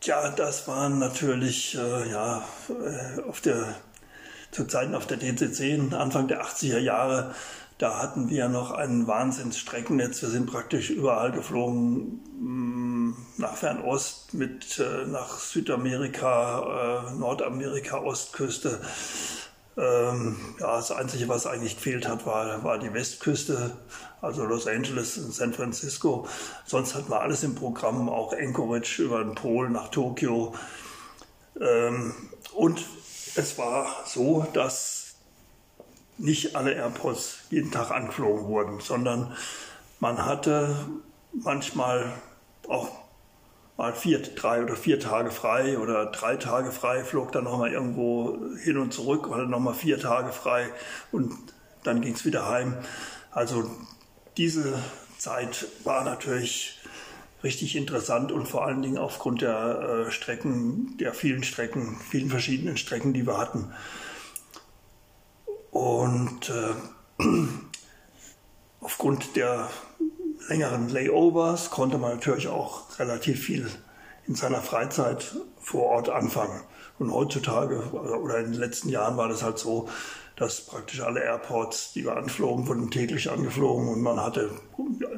Tja, 0.01 0.31
das 0.31 0.67
waren 0.67 0.99
natürlich 0.99 1.77
äh, 1.77 2.11
ja, 2.11 2.45
äh, 2.69 3.23
auf 3.23 3.41
der, 3.41 3.77
zu 4.51 4.67
Zeiten 4.67 4.95
auf 4.95 5.07
der 5.07 5.19
DC-10, 5.19 5.95
Anfang 5.95 6.27
der 6.27 6.43
80er 6.45 6.79
Jahre, 6.79 7.35
da 7.79 7.99
hatten 7.99 8.29
wir 8.31 8.49
noch 8.49 8.71
ein 8.71 9.07
Wahnsinnsstreckennetz. 9.07 10.23
Wir 10.23 10.29
sind 10.29 10.47
praktisch 10.47 10.91
überall 10.91 11.33
geflogen, 11.33 12.21
mm, 12.39 13.17
nach 13.39 13.57
Fernost, 13.57 14.35
mit, 14.35 14.79
äh, 14.79 15.07
nach 15.07 15.39
Südamerika, 15.39 17.09
äh, 17.09 17.15
Nordamerika, 17.15 17.99
Ostküste. 17.99 18.81
Ähm, 19.77 20.37
ja, 20.61 20.77
das 20.77 20.91
Einzige, 20.91 21.29
was 21.29 21.47
eigentlich 21.47 21.77
gefehlt 21.77 22.07
hat, 22.07 22.27
war, 22.27 22.63
war 22.63 22.79
die 22.79 22.93
Westküste, 22.93 23.73
also 24.21 24.45
Los 24.45 24.67
Angeles 24.67 25.17
und 25.17 25.33
San 25.33 25.55
Francisco. 25.55 26.29
Sonst 26.67 26.95
hatten 26.95 27.11
wir 27.11 27.21
alles 27.21 27.43
im 27.43 27.55
Programm, 27.55 28.09
auch 28.09 28.35
Anchorage 28.35 29.03
über 29.03 29.25
den 29.25 29.35
Pol 29.35 29.71
nach 29.71 29.89
Tokio. 29.89 30.55
Ähm, 31.59 32.15
und 32.55 32.85
es 33.35 33.57
war 33.57 33.87
so, 34.05 34.47
dass 34.53 35.02
nicht 36.23 36.55
alle 36.55 36.73
Airports 36.73 37.41
jeden 37.51 37.73
Tag 37.73 37.91
angeflogen 37.91 38.47
wurden, 38.47 38.81
sondern 38.81 39.37
man 39.99 40.25
hatte 40.25 40.75
manchmal 41.33 42.13
auch 42.69 42.89
mal 43.77 43.93
vier, 43.93 44.23
drei 44.23 44.63
oder 44.63 44.77
vier 44.77 45.01
Tage 45.01 45.33
frei 45.33 45.79
oder 45.79 46.07
drei 46.07 46.37
Tage 46.37 46.71
frei, 46.71 47.03
flog 47.03 47.33
dann 47.33 47.45
nochmal 47.45 47.73
irgendwo 47.73 48.39
hin 48.63 48.79
und 48.79 48.95
zurück 48.95 49.27
oder 49.27 49.47
nochmal 49.47 49.75
vier 49.75 49.99
Tage 49.99 50.33
frei 50.33 50.71
und 51.11 51.33
dann 51.83 52.01
ging 52.01 52.15
es 52.15 52.25
wieder 52.25 52.49
heim. 52.49 52.77
Also 53.33 53.69
diese 54.37 54.79
Zeit 55.19 55.67
war 55.83 56.05
natürlich 56.05 56.79
richtig 57.43 57.75
interessant 57.75 58.31
und 58.31 58.47
vor 58.47 58.65
allen 58.65 58.83
Dingen 58.83 58.99
aufgrund 58.99 59.43
der 59.43 60.07
äh, 60.07 60.11
Strecken, 60.13 60.97
der 60.99 61.15
vielen 61.15 61.43
Strecken, 61.43 61.99
vielen 62.09 62.31
verschiedenen 62.31 62.77
Strecken, 62.77 63.13
die 63.13 63.27
wir 63.27 63.39
hatten. 63.39 63.73
Und 65.73 66.51
äh, 66.51 67.25
aufgrund 68.81 69.37
der 69.37 69.69
längeren 70.49 70.89
Layovers 70.91 71.71
konnte 71.71 71.99
man 71.99 72.13
natürlich 72.13 72.49
auch 72.49 72.99
relativ 72.99 73.43
viel 73.43 73.69
in 74.27 74.35
seiner 74.35 74.61
Freizeit 74.61 75.35
vor 75.59 75.85
Ort 75.87 76.09
anfangen. 76.11 76.61
Und 76.99 77.11
heutzutage 77.11 77.91
oder 77.91 78.39
in 78.39 78.53
den 78.53 78.61
letzten 78.61 78.91
Jahren 78.91 79.17
war 79.17 79.29
das 79.29 79.43
halt 79.43 79.59
so, 79.59 79.89
dass 80.37 80.67
praktisch 80.67 81.01
alle 81.01 81.23
Airports, 81.23 81.93
die 81.95 82.05
wir 82.05 82.17
anflogen, 82.17 82.67
wurden 82.67 82.91
täglich 82.91 83.31
angeflogen 83.31 83.89
und 83.89 84.03
man 84.03 84.21
hatte 84.21 84.51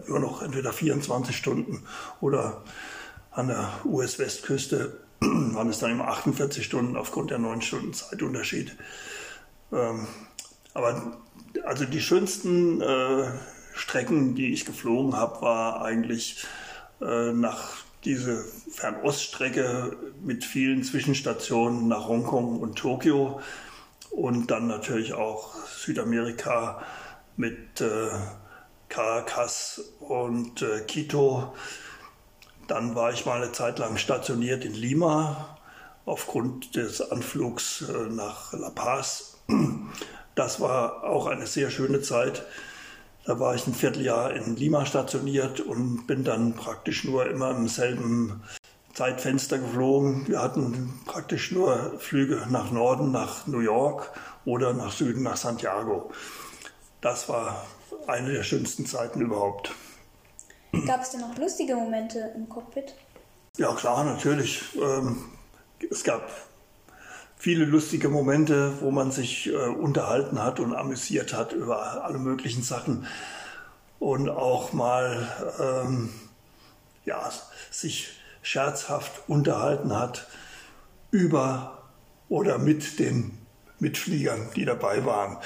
nur 0.06 0.20
noch 0.20 0.40
entweder 0.40 0.72
24 0.72 1.36
Stunden 1.36 1.84
oder 2.20 2.62
an 3.32 3.48
der 3.48 3.68
US-Westküste 3.84 5.00
waren 5.20 5.68
es 5.68 5.80
dann 5.80 5.90
immer 5.90 6.08
48 6.08 6.64
Stunden 6.64 6.96
aufgrund 6.96 7.30
der 7.30 7.38
9 7.38 7.60
Stunden 7.60 7.92
Zeitunterschied. 7.92 8.76
Ähm, 9.72 10.06
aber 10.74 11.18
also 11.64 11.84
die 11.84 12.00
schönsten 12.00 12.80
äh, 12.80 13.30
Strecken, 13.72 14.34
die 14.34 14.52
ich 14.52 14.64
geflogen 14.64 15.16
habe, 15.16 15.40
war 15.40 15.82
eigentlich 15.82 16.44
äh, 17.00 17.32
nach 17.32 17.84
diese 18.04 18.44
Fernoststrecke 18.70 19.96
mit 20.22 20.44
vielen 20.44 20.82
Zwischenstationen 20.82 21.88
nach 21.88 22.08
Hongkong 22.08 22.60
und 22.60 22.76
Tokio 22.76 23.40
und 24.10 24.50
dann 24.50 24.66
natürlich 24.66 25.14
auch 25.14 25.54
Südamerika 25.66 26.82
mit 27.36 27.80
äh, 27.80 28.08
Caracas 28.88 29.80
und 30.00 30.62
äh, 30.62 30.80
Quito. 30.80 31.54
Dann 32.68 32.94
war 32.94 33.12
ich 33.12 33.26
mal 33.26 33.42
eine 33.42 33.52
Zeit 33.52 33.78
lang 33.78 33.96
stationiert 33.96 34.64
in 34.64 34.74
Lima 34.74 35.58
aufgrund 36.04 36.76
des 36.76 37.00
Anflugs 37.10 37.82
äh, 37.82 38.10
nach 38.10 38.52
La 38.52 38.70
Paz. 38.70 39.38
Das 40.34 40.60
war 40.60 41.04
auch 41.04 41.26
eine 41.26 41.46
sehr 41.46 41.70
schöne 41.70 42.00
Zeit 42.00 42.44
Da 43.26 43.40
war 43.40 43.54
ich 43.54 43.66
ein 43.66 43.74
Vierteljahr 43.74 44.34
in 44.34 44.54
Lima 44.54 44.84
stationiert 44.84 45.60
und 45.60 46.06
bin 46.06 46.24
dann 46.24 46.54
praktisch 46.54 47.04
nur 47.04 47.26
immer 47.30 47.52
im 47.52 47.68
selben 47.68 48.42
Zeitfenster 48.92 49.58
geflogen. 49.58 50.28
Wir 50.28 50.42
hatten 50.42 51.00
praktisch 51.06 51.50
nur 51.50 51.98
Flüge 51.98 52.46
nach 52.50 52.70
Norden, 52.70 53.12
nach 53.12 53.46
New 53.46 53.60
York 53.60 54.12
oder 54.44 54.74
nach 54.74 54.92
Süden, 54.92 55.22
nach 55.22 55.38
Santiago. 55.38 56.12
Das 57.00 57.28
war 57.30 57.64
eine 58.06 58.32
der 58.32 58.42
schönsten 58.42 58.84
Zeiten 58.84 59.22
überhaupt. 59.22 59.72
Gab 60.86 61.00
es 61.00 61.10
denn 61.10 61.20
noch 61.20 61.36
lustige 61.38 61.74
Momente 61.76 62.32
im 62.36 62.48
Cockpit? 62.48 62.94
Ja, 63.56 63.72
klar, 63.74 64.04
natürlich. 64.04 64.62
Ähm, 64.76 65.24
es 65.90 66.04
gab 66.04 66.28
viele 67.36 67.64
lustige 67.64 68.08
Momente, 68.08 68.80
wo 68.80 68.90
man 68.90 69.10
sich 69.10 69.48
äh, 69.48 69.56
unterhalten 69.56 70.42
hat 70.42 70.60
und 70.60 70.74
amüsiert 70.74 71.32
hat 71.34 71.52
über 71.52 72.04
alle 72.04 72.18
möglichen 72.18 72.62
Sachen 72.62 73.06
und 73.98 74.28
auch 74.28 74.72
mal 74.72 75.28
ähm, 75.58 76.10
ja, 77.04 77.30
sich 77.70 78.10
scherzhaft 78.42 79.28
unterhalten 79.28 79.98
hat 79.98 80.26
über 81.10 81.82
oder 82.28 82.58
mit 82.58 82.98
den 82.98 83.38
Mitfliegern, 83.78 84.50
die 84.56 84.64
dabei 84.64 85.04
waren. 85.04 85.38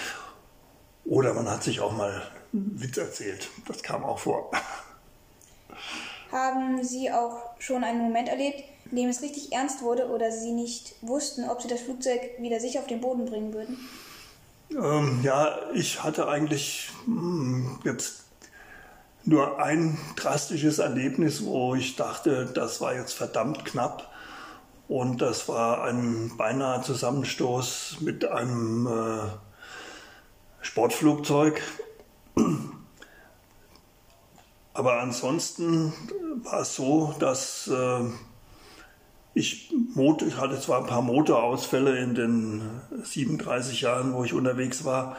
Oder 1.05 1.35
man 1.35 1.51
hat 1.51 1.63
sich 1.63 1.81
auch 1.81 1.93
mal 1.93 2.23
einen 2.53 2.81
Witz 2.81 2.97
erzählt. 2.97 3.49
Das 3.67 3.83
kam 3.83 4.05
auch 4.05 4.19
vor. 4.19 4.51
Haben 6.31 6.83
Sie 6.85 7.11
auch 7.11 7.55
schon 7.59 7.85
einen 7.85 8.01
Moment 8.01 8.29
erlebt, 8.29 8.63
dem 8.97 9.09
es 9.09 9.23
richtig 9.23 9.53
ernst 9.53 9.83
wurde 9.83 10.09
oder 10.09 10.33
Sie 10.33 10.53
nicht 10.53 10.95
wussten, 11.03 11.49
ob 11.49 11.61
Sie 11.63 11.69
das 11.69 11.81
Flugzeug 11.81 12.21
wieder 12.39 12.61
sicher 12.61 12.81
auf 12.81 12.87
den 12.87 13.01
Boden 13.01 13.27
bringen 13.27 13.53
würden? 13.53 13.79
Ähm, 14.71 15.21
ja, 15.23 15.59
ich 15.75 16.03
hatte 16.03 16.29
eigentlich 16.29 16.91
mh, 17.07 17.17
hm, 17.17 17.79
jetzt 17.85 18.25
nur 19.25 19.59
ein 19.61 19.99
drastisches 20.17 20.79
Erlebnis, 20.79 21.45
wo 21.45 21.75
ich 21.75 21.97
dachte, 21.97 22.47
das 22.47 22.81
war 22.81 22.95
jetzt 22.95 23.13
verdammt 23.13 23.65
knapp. 23.65 24.11
Und 24.89 25.21
das 25.21 25.49
war 25.49 25.85
ein 25.85 26.33
beinahe 26.39 26.81
Zusammenstoß 26.81 27.99
mit 28.01 28.25
einem 28.25 28.87
äh, 28.87 29.29
Sportflugzeug. 30.63 31.61
Aber 34.73 35.01
ansonsten 35.01 35.93
war 36.43 36.61
es 36.61 36.75
so, 36.75 37.15
dass 37.19 37.69
äh, 37.69 38.05
ich, 39.39 39.73
hatte 40.37 40.61
zwar 40.61 40.81
ein 40.81 40.87
paar 40.87 41.03
Motorausfälle 41.03 41.99
in 41.99 42.15
den 42.15 42.63
37 43.03 43.81
Jahren, 43.81 44.13
wo 44.13 44.25
ich 44.25 44.33
unterwegs 44.35 44.85
war, 44.85 45.17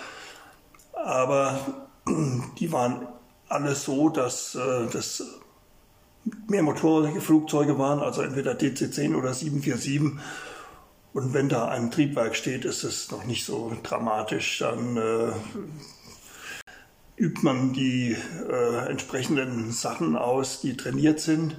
aber 0.94 1.60
die 2.60 2.72
waren 2.72 3.08
alles 3.48 3.86
so, 3.86 4.10
dass 4.10 4.56
äh, 4.56 4.88
das 4.92 5.24
mehrmotorige 6.48 7.22
Flugzeuge 7.22 7.80
waren, 7.80 8.00
also 8.00 8.22
entweder 8.22 8.52
DC-10 8.52 9.16
oder 9.16 9.34
747. 9.34 10.20
Und 11.14 11.34
wenn 11.34 11.50
da 11.50 11.68
ein 11.70 11.90
Triebwerk 11.90 12.36
steht, 12.36 12.66
ist 12.66 12.84
es 12.84 13.10
noch 13.10 13.26
nicht 13.26 13.46
so 13.46 13.76
dramatisch. 13.82 14.60
Dann 14.60 14.98
äh, 14.98 15.32
übt 17.18 17.42
man 17.42 17.74
die 17.74 18.16
äh, 18.50 18.90
entsprechenden 18.90 19.72
Sachen 19.72 20.16
aus, 20.16 20.62
die 20.62 20.78
trainiert 20.78 21.20
sind. 21.20 21.58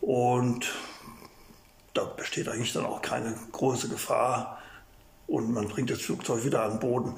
Und 0.00 0.72
da 1.96 2.04
besteht 2.04 2.48
eigentlich 2.48 2.72
dann 2.72 2.86
auch 2.86 3.02
keine 3.02 3.34
große 3.52 3.88
Gefahr. 3.88 4.58
Und 5.26 5.52
man 5.52 5.68
bringt 5.68 5.90
das 5.90 6.00
Flugzeug 6.00 6.44
wieder 6.44 6.62
an 6.62 6.72
den 6.72 6.80
Boden. 6.80 7.14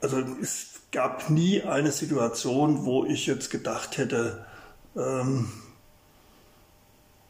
Also 0.00 0.18
es 0.40 0.80
gab 0.92 1.30
nie 1.30 1.62
eine 1.62 1.92
Situation, 1.92 2.84
wo 2.84 3.04
ich 3.04 3.26
jetzt 3.26 3.50
gedacht 3.50 3.96
hätte, 3.96 4.44
ähm, 4.96 5.50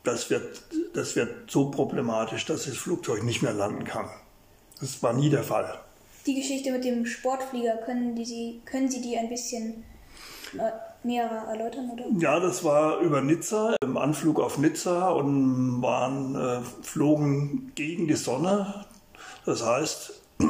das, 0.02 0.30
wird, 0.30 0.62
das 0.92 1.16
wird 1.16 1.50
so 1.50 1.70
problematisch, 1.70 2.44
dass 2.46 2.66
das 2.66 2.76
Flugzeug 2.76 3.22
nicht 3.22 3.42
mehr 3.42 3.52
landen 3.52 3.84
kann. 3.84 4.08
Das 4.80 5.02
war 5.02 5.12
nie 5.12 5.30
der 5.30 5.44
Fall. 5.44 5.80
Die 6.26 6.34
Geschichte 6.34 6.72
mit 6.72 6.84
dem 6.84 7.06
Sportflieger, 7.06 7.76
können, 7.84 8.16
die 8.16 8.24
Sie, 8.24 8.62
können 8.64 8.90
Sie 8.90 9.00
die 9.00 9.16
ein 9.16 9.28
bisschen 9.28 9.84
näher 11.04 11.28
erläutern? 11.48 11.90
Oder? 11.90 12.04
Ja, 12.18 12.40
das 12.40 12.64
war 12.64 13.00
über 13.00 13.20
Nizza, 13.20 13.76
im 13.82 13.96
Anflug 13.96 14.40
auf 14.40 14.58
Nizza 14.58 15.10
und 15.10 15.82
waren, 15.82 16.34
äh, 16.34 16.60
flogen 16.82 17.72
gegen 17.74 18.08
die 18.08 18.14
Sonne. 18.14 18.84
Das 19.44 19.64
heißt, 19.64 20.12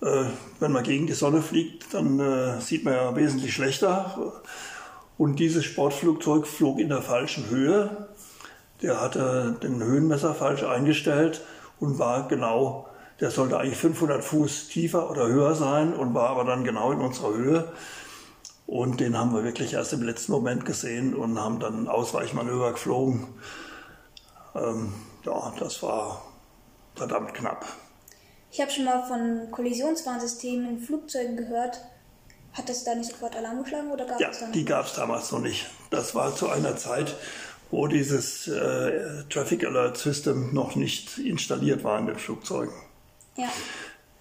äh, 0.00 0.24
wenn 0.60 0.72
man 0.72 0.84
gegen 0.84 1.06
die 1.06 1.12
Sonne 1.12 1.42
fliegt, 1.42 1.92
dann 1.94 2.20
äh, 2.20 2.60
sieht 2.60 2.84
man 2.84 2.94
ja 2.94 3.16
wesentlich 3.16 3.52
schlechter. 3.52 4.32
Und 5.18 5.38
dieses 5.38 5.64
Sportflugzeug 5.64 6.46
flog 6.46 6.78
in 6.78 6.88
der 6.88 7.02
falschen 7.02 7.48
Höhe. 7.48 8.08
Der 8.82 9.00
hatte 9.00 9.56
den 9.62 9.82
Höhenmesser 9.82 10.34
falsch 10.34 10.62
eingestellt 10.62 11.42
und 11.80 11.98
war 11.98 12.28
genau, 12.28 12.86
der 13.20 13.30
sollte 13.30 13.58
eigentlich 13.58 13.78
500 13.78 14.22
Fuß 14.22 14.68
tiefer 14.68 15.10
oder 15.10 15.26
höher 15.26 15.54
sein 15.54 15.94
und 15.94 16.12
war 16.12 16.28
aber 16.28 16.44
dann 16.44 16.64
genau 16.64 16.92
in 16.92 17.00
unserer 17.00 17.34
Höhe. 17.34 17.72
Und 18.66 19.00
den 19.00 19.16
haben 19.16 19.32
wir 19.32 19.44
wirklich 19.44 19.74
erst 19.74 19.92
im 19.92 20.02
letzten 20.02 20.32
Moment 20.32 20.64
gesehen 20.64 21.14
und 21.14 21.38
haben 21.38 21.60
dann 21.60 21.84
ein 21.84 21.88
Ausweichmanöver 21.88 22.72
geflogen. 22.72 23.28
Ähm, 24.54 24.92
ja, 25.24 25.52
das 25.58 25.82
war 25.82 26.22
verdammt 26.96 27.34
knapp. 27.34 27.64
Ich 28.50 28.60
habe 28.60 28.70
schon 28.70 28.84
mal 28.84 29.06
von 29.06 29.50
Kollisionswarnsystemen 29.50 30.68
in 30.68 30.80
Flugzeugen 30.80 31.36
gehört. 31.36 31.80
Hat 32.54 32.68
das 32.68 32.84
da 32.84 32.94
nicht 32.94 33.10
sofort 33.10 33.36
Alarm 33.36 33.62
geschlagen 33.62 33.90
oder 33.90 34.06
gab 34.06 34.18
ja, 34.18 34.30
es 34.30 34.40
dann? 34.40 34.50
Die 34.52 34.64
gab 34.64 34.86
es 34.86 34.94
damals 34.94 35.30
noch 35.30 35.40
nicht. 35.40 35.66
Das 35.90 36.14
war 36.14 36.34
zu 36.34 36.48
einer 36.48 36.76
Zeit, 36.76 37.14
wo 37.70 37.86
dieses 37.86 38.48
äh, 38.48 39.24
Traffic 39.28 39.64
Alert 39.64 39.98
System 39.98 40.54
noch 40.54 40.74
nicht 40.74 41.18
installiert 41.18 41.84
war 41.84 41.98
in 41.98 42.06
den 42.06 42.16
Flugzeugen. 42.16 42.74
Ja. 43.36 43.48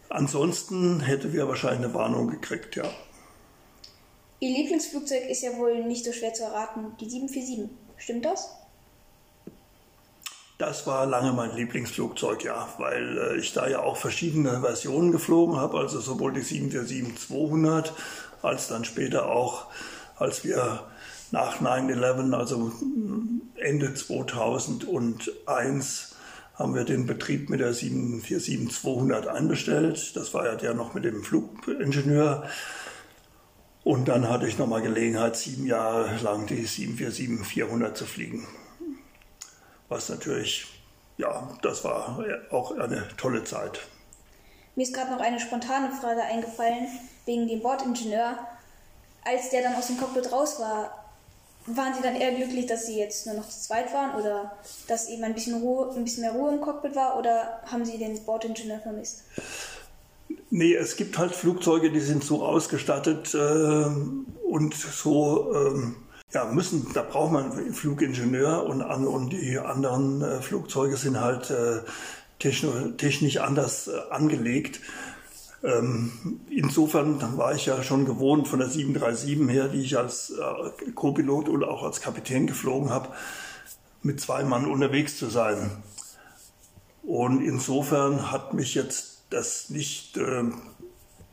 Ansonsten 0.10 1.00
hätte 1.00 1.34
wir 1.34 1.48
wahrscheinlich 1.48 1.86
eine 1.86 1.94
Warnung 1.94 2.28
gekriegt, 2.28 2.76
ja. 2.76 2.86
Ihr 4.40 4.50
Lieblingsflugzeug 4.50 5.30
ist 5.30 5.42
ja 5.42 5.58
wohl 5.58 5.84
nicht 5.86 6.06
so 6.06 6.12
schwer 6.12 6.34
zu 6.34 6.44
erraten, 6.44 6.96
die 7.00 7.10
747. 7.10 7.70
Stimmt 7.98 8.26
das? 8.26 8.50
Das 10.58 10.88
war 10.88 11.06
lange 11.06 11.34
mein 11.34 11.54
Lieblingsflugzeug, 11.56 12.46
ja, 12.46 12.70
weil 12.78 13.18
äh, 13.18 13.38
ich 13.38 13.52
da 13.52 13.68
ja 13.68 13.82
auch 13.82 13.98
verschiedene 13.98 14.62
Versionen 14.62 15.12
geflogen 15.12 15.58
habe, 15.58 15.78
also 15.78 16.00
sowohl 16.00 16.32
die 16.32 16.42
747-200 16.42 17.92
als 18.42 18.70
dann 18.70 18.86
später 18.86 19.30
auch, 19.30 19.66
als 20.18 20.46
wir 20.46 20.84
nach 21.32 21.60
9-11, 21.60 22.34
also 22.34 22.72
Ende 23.56 23.94
2001, 23.94 26.16
haben 26.54 26.74
wir 26.74 26.86
den 26.86 27.06
Betrieb 27.06 27.50
mit 27.50 27.60
der 27.60 27.74
747-200 27.74 29.28
einbestellt. 29.28 30.16
Das 30.16 30.34
war 30.34 30.46
ja 30.46 30.56
der 30.56 30.74
noch 30.74 30.94
mit 30.94 31.04
dem 31.04 31.22
Flugingenieur. 31.22 32.48
Und 33.86 34.10
dann 34.10 34.28
hatte 34.28 34.48
ich 34.48 34.58
nochmal 34.58 34.82
Gelegenheit, 34.82 35.38
sieben 35.38 35.66
Jahre 35.66 36.18
lang 36.18 36.48
die 36.48 36.68
747-400 36.68 37.94
zu 37.94 38.06
fliegen 38.06 38.46
was 39.90 40.10
natürlich, 40.10 40.68
ja, 41.18 41.48
das 41.62 41.84
war 41.84 42.20
auch 42.52 42.72
eine 42.78 43.08
tolle 43.18 43.44
Zeit. 43.44 43.80
Mir 44.76 44.84
ist 44.84 44.94
gerade 44.94 45.12
noch 45.12 45.22
eine 45.22 45.40
spontane 45.40 45.92
Frage 45.92 46.22
eingefallen 46.22 46.88
wegen 47.26 47.48
dem 47.48 47.62
Bordingenieur. 47.62 48.38
Als 49.24 49.50
der 49.50 49.64
dann 49.64 49.76
aus 49.76 49.88
dem 49.88 49.98
Cockpit 49.98 50.32
raus 50.32 50.60
war, 50.60 51.06
waren 51.68 51.94
Sie 51.96 52.02
dann 52.02 52.16
eher 52.16 52.32
glücklich, 52.34 52.68
dass 52.68 52.86
Sie 52.86 53.00
jetzt 53.00 53.26
nur 53.26 53.36
noch 53.36 53.48
zu 53.48 53.60
zweit 53.60 53.92
waren 53.94 54.20
oder 54.20 54.58
dass 54.88 55.10
eben 55.10 55.24
ein 55.24 55.34
bisschen, 55.34 55.62
Ruhe, 55.62 55.92
ein 55.96 56.04
bisschen 56.04 56.22
mehr 56.22 56.34
Ruhe 56.34 56.54
im 56.54 56.62
Cockpit 56.62 56.96
war 56.96 57.18
oder 57.18 57.62
haben 57.72 57.86
Sie 57.86 57.98
den 57.98 58.24
Bordingenieur 58.24 58.80
vermisst? 58.80 59.24
Nee, 60.50 60.74
es 60.74 60.96
gibt 60.96 61.18
halt 61.18 61.34
Flugzeuge, 61.34 61.92
die 61.92 62.00
sind 62.00 62.24
so 62.24 62.46
ausgestattet 62.46 63.34
äh, 63.34 63.86
und 64.48 64.74
so 64.74 65.54
ähm, 65.54 65.96
ja, 66.36 66.46
müssen, 66.46 66.88
da 66.94 67.02
braucht 67.02 67.32
man 67.32 67.52
einen 67.52 67.74
Flugingenieur 67.74 68.66
und, 68.66 68.82
und 68.82 69.30
die 69.30 69.58
anderen 69.58 70.22
äh, 70.22 70.42
Flugzeuge 70.42 70.98
sind 70.98 71.20
halt 71.20 71.50
äh, 71.50 71.80
technisch 72.40 73.38
anders 73.38 73.88
äh, 73.88 74.00
angelegt. 74.12 74.82
Ähm, 75.64 76.42
insofern 76.50 77.38
war 77.38 77.56
ich 77.56 77.66
ja 77.66 77.82
schon 77.82 78.06
gewohnt 78.06 78.48
von 78.48 78.60
der 78.60 78.70
737 78.70 79.50
her, 79.50 79.68
die 79.70 79.82
ich 79.82 79.98
als 79.98 80.32
äh, 80.32 80.92
Co-Pilot 80.92 81.50
oder 81.50 81.70
auch 81.70 81.84
als 81.84 82.02
Kapitän 82.02 82.48
geflogen 82.48 82.90
habe, 82.90 83.10
mit 84.04 84.20
zwei 84.20 84.44
Mann 84.44 84.66
unterwegs 84.66 85.18
zu 85.18 85.28
sein. 85.28 85.72
Und 87.02 87.42
insofern 87.42 88.32
hat 88.32 88.54
mich 88.54 88.76
jetzt 88.76 89.15
das 89.36 89.70
nicht 89.70 90.18
äh, 90.18 90.44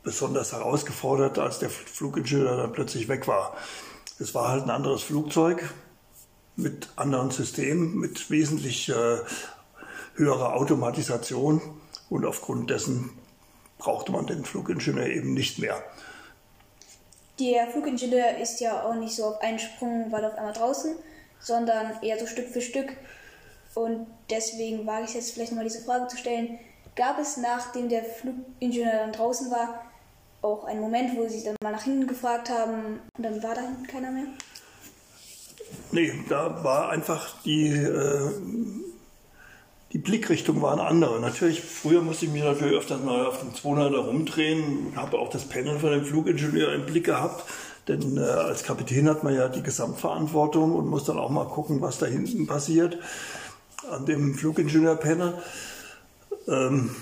besonders 0.03 0.51
herausgefordert, 0.51 1.39
als 1.39 1.59
der 1.59 1.69
Flugingenieur 1.69 2.57
dann 2.57 2.73
plötzlich 2.73 3.07
weg 3.07 3.27
war. 3.27 3.55
Es 4.19 4.35
war 4.35 4.49
halt 4.49 4.63
ein 4.63 4.69
anderes 4.69 5.03
Flugzeug 5.03 5.73
mit 6.55 6.89
anderen 6.97 7.31
Systemen, 7.31 7.97
mit 7.97 8.29
wesentlich 8.29 8.89
äh, 8.89 9.17
höherer 10.15 10.55
Automatisation 10.55 11.61
und 12.09 12.25
aufgrund 12.25 12.69
dessen 12.69 13.11
brauchte 13.77 14.11
man 14.11 14.27
den 14.27 14.45
Flugingenieur 14.45 15.07
eben 15.07 15.33
nicht 15.33 15.59
mehr. 15.59 15.81
Der 17.39 17.67
Flugingenieur 17.67 18.37
ist 18.37 18.59
ja 18.59 18.83
auch 18.83 18.93
nicht 18.93 19.15
so 19.15 19.25
auf 19.25 19.41
einen 19.41 19.57
Sprung, 19.57 20.11
weil 20.11 20.23
auf 20.25 20.35
einmal 20.35 20.53
draußen, 20.53 20.95
sondern 21.39 22.01
eher 22.03 22.19
so 22.19 22.27
Stück 22.27 22.49
für 22.49 22.61
Stück. 22.61 22.95
Und 23.73 24.05
deswegen 24.29 24.85
wage 24.85 25.05
ich 25.05 25.15
jetzt 25.15 25.31
vielleicht 25.31 25.51
nochmal 25.51 25.65
diese 25.65 25.83
Frage 25.83 26.07
zu 26.07 26.17
stellen. 26.17 26.59
Gab 26.95 27.19
es, 27.19 27.37
nachdem 27.37 27.89
der 27.89 28.03
Flugingenieur 28.03 28.91
dann 28.91 29.11
draußen 29.11 29.49
war, 29.49 29.83
auch 30.41 30.65
einen 30.65 30.81
Moment, 30.81 31.15
wo 31.15 31.27
Sie 31.27 31.43
dann 31.43 31.55
mal 31.63 31.71
nach 31.71 31.83
hinten 31.83 32.07
gefragt 32.07 32.49
haben 32.49 32.99
und 33.17 33.23
dann 33.23 33.41
war 33.41 33.55
da 33.55 33.61
hinten 33.61 33.87
keiner 33.87 34.11
mehr? 34.11 34.25
Nee, 35.91 36.13
da 36.29 36.63
war 36.63 36.89
einfach 36.89 37.41
die, 37.43 37.69
äh, 37.69 38.29
die 39.93 39.97
Blickrichtung 39.97 40.61
war 40.61 40.73
eine 40.73 40.83
andere. 40.83 41.19
Natürlich, 41.19 41.61
früher 41.61 42.01
musste 42.01 42.25
ich 42.25 42.31
mich 42.31 42.43
natürlich 42.43 42.77
öfters 42.77 43.01
mal 43.01 43.25
auf 43.25 43.39
den 43.39 43.53
200er 43.53 44.05
rumdrehen, 44.05 44.93
habe 44.95 45.17
auch 45.17 45.29
das 45.29 45.47
Panel 45.47 45.79
von 45.79 45.91
dem 45.91 46.05
Flugingenieur 46.05 46.73
im 46.73 46.85
Blick 46.85 47.05
gehabt. 47.05 47.45
Denn 47.87 48.17
äh, 48.17 48.21
als 48.21 48.63
Kapitän 48.63 49.09
hat 49.09 49.23
man 49.23 49.35
ja 49.35 49.49
die 49.49 49.63
Gesamtverantwortung 49.63 50.73
und 50.73 50.87
muss 50.87 51.05
dann 51.05 51.17
auch 51.17 51.29
mal 51.29 51.47
gucken, 51.47 51.81
was 51.81 51.97
da 51.97 52.05
hinten 52.05 52.47
passiert 52.47 52.97
an 53.91 54.05
dem 54.05 54.35
Flugingenieur-Panel. 54.35 55.33
Ähm, 56.47 56.95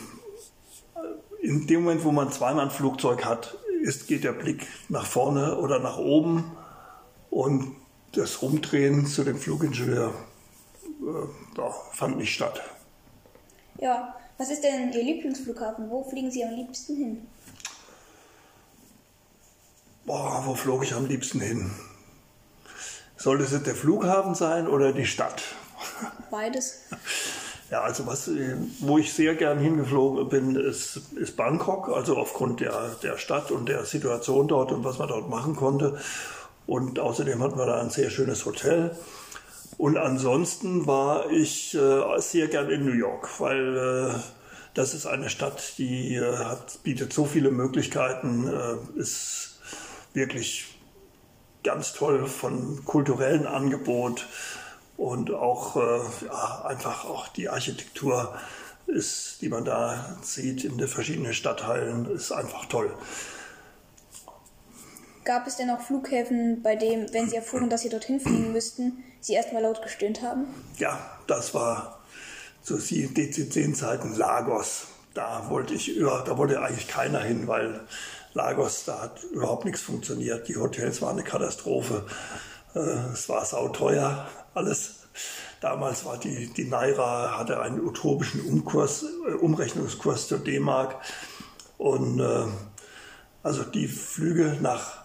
in 1.41 1.67
dem 1.67 1.83
Moment, 1.83 2.03
wo 2.03 2.11
man 2.11 2.31
zweimal 2.31 2.65
ein 2.65 2.71
Flugzeug 2.71 3.25
hat, 3.25 3.57
ist, 3.81 4.07
geht 4.07 4.23
der 4.23 4.33
Blick 4.33 4.67
nach 4.89 5.05
vorne 5.05 5.57
oder 5.57 5.79
nach 5.79 5.97
oben 5.97 6.55
und 7.29 7.75
das 8.13 8.41
Rumdrehen 8.41 9.05
zu 9.07 9.23
dem 9.23 9.37
Flugingenieur 9.37 10.13
äh, 11.01 11.61
fand 11.93 12.17
nicht 12.17 12.33
statt. 12.33 12.61
Ja, 13.79 14.15
was 14.37 14.51
ist 14.51 14.63
denn 14.63 14.91
Ihr 14.91 15.03
Lieblingsflughafen? 15.03 15.89
Wo 15.89 16.03
fliegen 16.03 16.29
Sie 16.29 16.43
am 16.43 16.53
liebsten 16.53 16.95
hin? 16.95 17.27
Boah, 20.05 20.43
wo 20.45 20.55
flog 20.55 20.83
ich 20.83 20.93
am 20.93 21.05
liebsten 21.05 21.39
hin? 21.39 21.71
Sollte 23.17 23.43
es 23.43 23.63
der 23.63 23.75
Flughafen 23.75 24.35
sein 24.35 24.67
oder 24.67 24.93
die 24.93 25.05
Stadt? 25.05 25.43
Beides. 26.29 26.81
Ja, 27.71 27.83
also 27.83 28.05
was, 28.05 28.29
wo 28.81 28.97
ich 28.97 29.13
sehr 29.13 29.33
gern 29.35 29.57
hingeflogen 29.57 30.27
bin, 30.27 30.55
ist, 30.57 30.99
ist 31.15 31.37
Bangkok, 31.37 31.87
also 31.87 32.17
aufgrund 32.17 32.59
der, 32.59 32.97
der 33.01 33.17
Stadt 33.17 33.49
und 33.49 33.69
der 33.69 33.85
Situation 33.85 34.49
dort 34.49 34.73
und 34.73 34.83
was 34.83 34.99
man 34.99 35.07
dort 35.07 35.29
machen 35.29 35.55
konnte. 35.55 35.97
Und 36.67 36.99
außerdem 36.99 37.41
hatten 37.41 37.57
wir 37.57 37.65
da 37.65 37.79
ein 37.79 37.89
sehr 37.89 38.09
schönes 38.09 38.45
Hotel. 38.45 38.91
Und 39.77 39.97
ansonsten 39.97 40.85
war 40.85 41.31
ich 41.31 41.73
äh, 41.73 42.19
sehr 42.19 42.49
gern 42.49 42.69
in 42.69 42.85
New 42.85 42.91
York, 42.91 43.39
weil 43.39 43.77
äh, 43.77 44.19
das 44.73 44.93
ist 44.93 45.05
eine 45.05 45.29
Stadt, 45.29 45.77
die 45.77 46.15
äh, 46.15 46.37
hat, 46.39 46.83
bietet 46.83 47.13
so 47.13 47.23
viele 47.23 47.51
Möglichkeiten, 47.51 48.47
äh, 48.49 48.99
ist 48.99 49.61
wirklich 50.13 50.77
ganz 51.63 51.93
toll 51.93 52.27
von 52.27 52.83
kulturellen 52.83 53.47
Angebot 53.47 54.27
und 55.01 55.33
auch 55.33 55.77
äh, 55.77 56.25
ja, 56.27 56.61
einfach 56.63 57.05
auch 57.05 57.27
die 57.29 57.49
Architektur 57.49 58.35
ist, 58.85 59.41
die 59.41 59.49
man 59.49 59.65
da 59.65 60.15
sieht 60.21 60.63
in 60.63 60.77
den 60.77 60.87
verschiedenen 60.87 61.33
Stadtteilen, 61.33 62.05
ist 62.05 62.31
einfach 62.31 62.65
toll. 62.65 62.93
Gab 65.23 65.47
es 65.47 65.57
denn 65.57 65.71
auch 65.71 65.81
Flughäfen, 65.81 66.61
bei 66.61 66.75
dem, 66.75 67.11
wenn 67.13 67.27
Sie 67.27 67.35
erfuhren, 67.35 67.67
dass 67.67 67.81
Sie 67.81 67.89
dorthin 67.89 68.19
fliegen 68.19 68.53
müssten, 68.53 69.03
Sie 69.21 69.33
erstmal 69.33 69.63
laut 69.63 69.81
gestöhnt 69.81 70.21
haben? 70.21 70.45
Ja, 70.77 70.99
das 71.25 71.55
war 71.55 71.99
zu 72.61 72.75
DC-10-Zeiten 72.75 74.15
Lagos. 74.15 74.85
Da 75.15 75.49
wollte 75.49 75.73
ich 75.73 75.95
über, 75.95 76.23
da 76.27 76.37
wollte 76.37 76.61
eigentlich 76.61 76.87
keiner 76.87 77.21
hin, 77.21 77.47
weil 77.47 77.81
Lagos, 78.35 78.85
da 78.85 79.01
hat 79.01 79.23
überhaupt 79.23 79.65
nichts 79.65 79.81
funktioniert. 79.81 80.47
Die 80.47 80.57
Hotels 80.57 81.01
waren 81.01 81.17
eine 81.17 81.23
Katastrophe. 81.23 82.05
Äh, 82.75 82.79
es 83.13 83.27
war 83.29 83.43
sauteuer, 83.45 84.27
alles. 84.53 85.07
Damals 85.59 86.05
war 86.05 86.17
die, 86.17 86.47
die 86.53 86.65
Naira, 86.65 87.37
hatte 87.37 87.61
einen 87.61 87.79
utopischen 87.79 88.41
Umkurs, 88.41 89.05
äh, 89.27 89.33
Umrechnungskurs 89.33 90.27
zur 90.27 90.39
D-Mark. 90.39 90.95
Und 91.77 92.19
äh, 92.19 92.45
also 93.43 93.63
die 93.63 93.87
Flüge 93.87 94.57
nach 94.61 95.03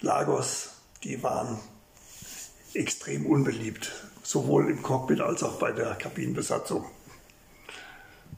Lagos, 0.00 0.70
die 1.02 1.22
waren 1.22 1.58
extrem 2.72 3.26
unbeliebt, 3.26 3.92
sowohl 4.22 4.70
im 4.70 4.82
Cockpit 4.82 5.20
als 5.20 5.42
auch 5.42 5.58
bei 5.58 5.72
der 5.72 5.94
Kabinenbesatzung. 5.94 6.84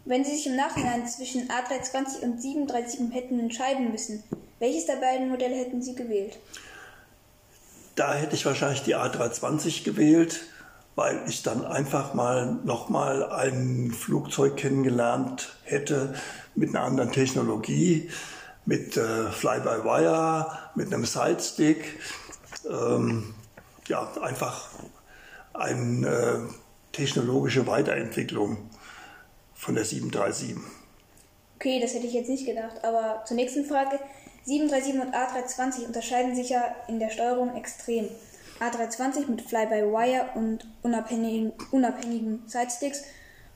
Wenn 0.04 0.24
Sie 0.24 0.36
sich 0.36 0.46
im 0.46 0.56
Nachhinein 0.56 1.08
zwischen 1.08 1.48
A320 1.48 2.22
und 2.22 2.40
737 2.40 3.12
hätten 3.12 3.40
entscheiden 3.40 3.90
müssen, 3.90 4.22
welches 4.58 4.86
der 4.86 4.96
beiden 4.96 5.28
Modelle 5.28 5.56
hätten 5.56 5.82
Sie 5.82 5.94
gewählt? 5.94 6.38
Da 7.96 8.14
hätte 8.14 8.36
ich 8.36 8.46
wahrscheinlich 8.46 8.82
die 8.82 8.94
A320 8.94 9.82
gewählt, 9.84 10.42
weil 10.94 11.22
ich 11.28 11.42
dann 11.42 11.64
einfach 11.64 12.14
mal 12.14 12.58
nochmal 12.64 13.30
ein 13.32 13.90
Flugzeug 13.90 14.56
kennengelernt 14.56 15.56
hätte 15.64 16.14
mit 16.54 16.70
einer 16.70 16.84
anderen 16.84 17.10
Technologie 17.10 18.08
mit 18.66 18.96
äh, 18.96 19.30
Fly-by-Wire, 19.30 20.58
mit 20.74 20.92
einem 20.92 21.06
Sidestick. 21.06 22.00
Ähm, 22.68 23.34
ja, 23.88 24.10
einfach 24.20 24.68
eine 25.54 26.06
äh, 26.06 26.38
technologische 26.92 27.66
Weiterentwicklung 27.66 28.58
von 29.54 29.74
der 29.74 29.84
737. 29.84 30.56
Okay, 31.56 31.80
das 31.80 31.94
hätte 31.94 32.06
ich 32.06 32.12
jetzt 32.12 32.28
nicht 32.28 32.44
gedacht. 32.44 32.84
Aber 32.84 33.24
zur 33.24 33.36
nächsten 33.36 33.64
Frage. 33.64 33.98
737 34.46 35.00
und 35.00 35.14
A320 35.14 35.86
unterscheiden 35.86 36.34
sich 36.34 36.50
ja 36.50 36.74
in 36.88 36.98
der 36.98 37.10
Steuerung 37.10 37.56
extrem. 37.56 38.08
A320 38.60 39.28
mit 39.28 39.42
Fly-by-Wire 39.42 40.30
und 40.34 40.66
unabhängigen, 40.82 41.52
unabhängigen 41.72 42.42
Sidesticks 42.46 43.02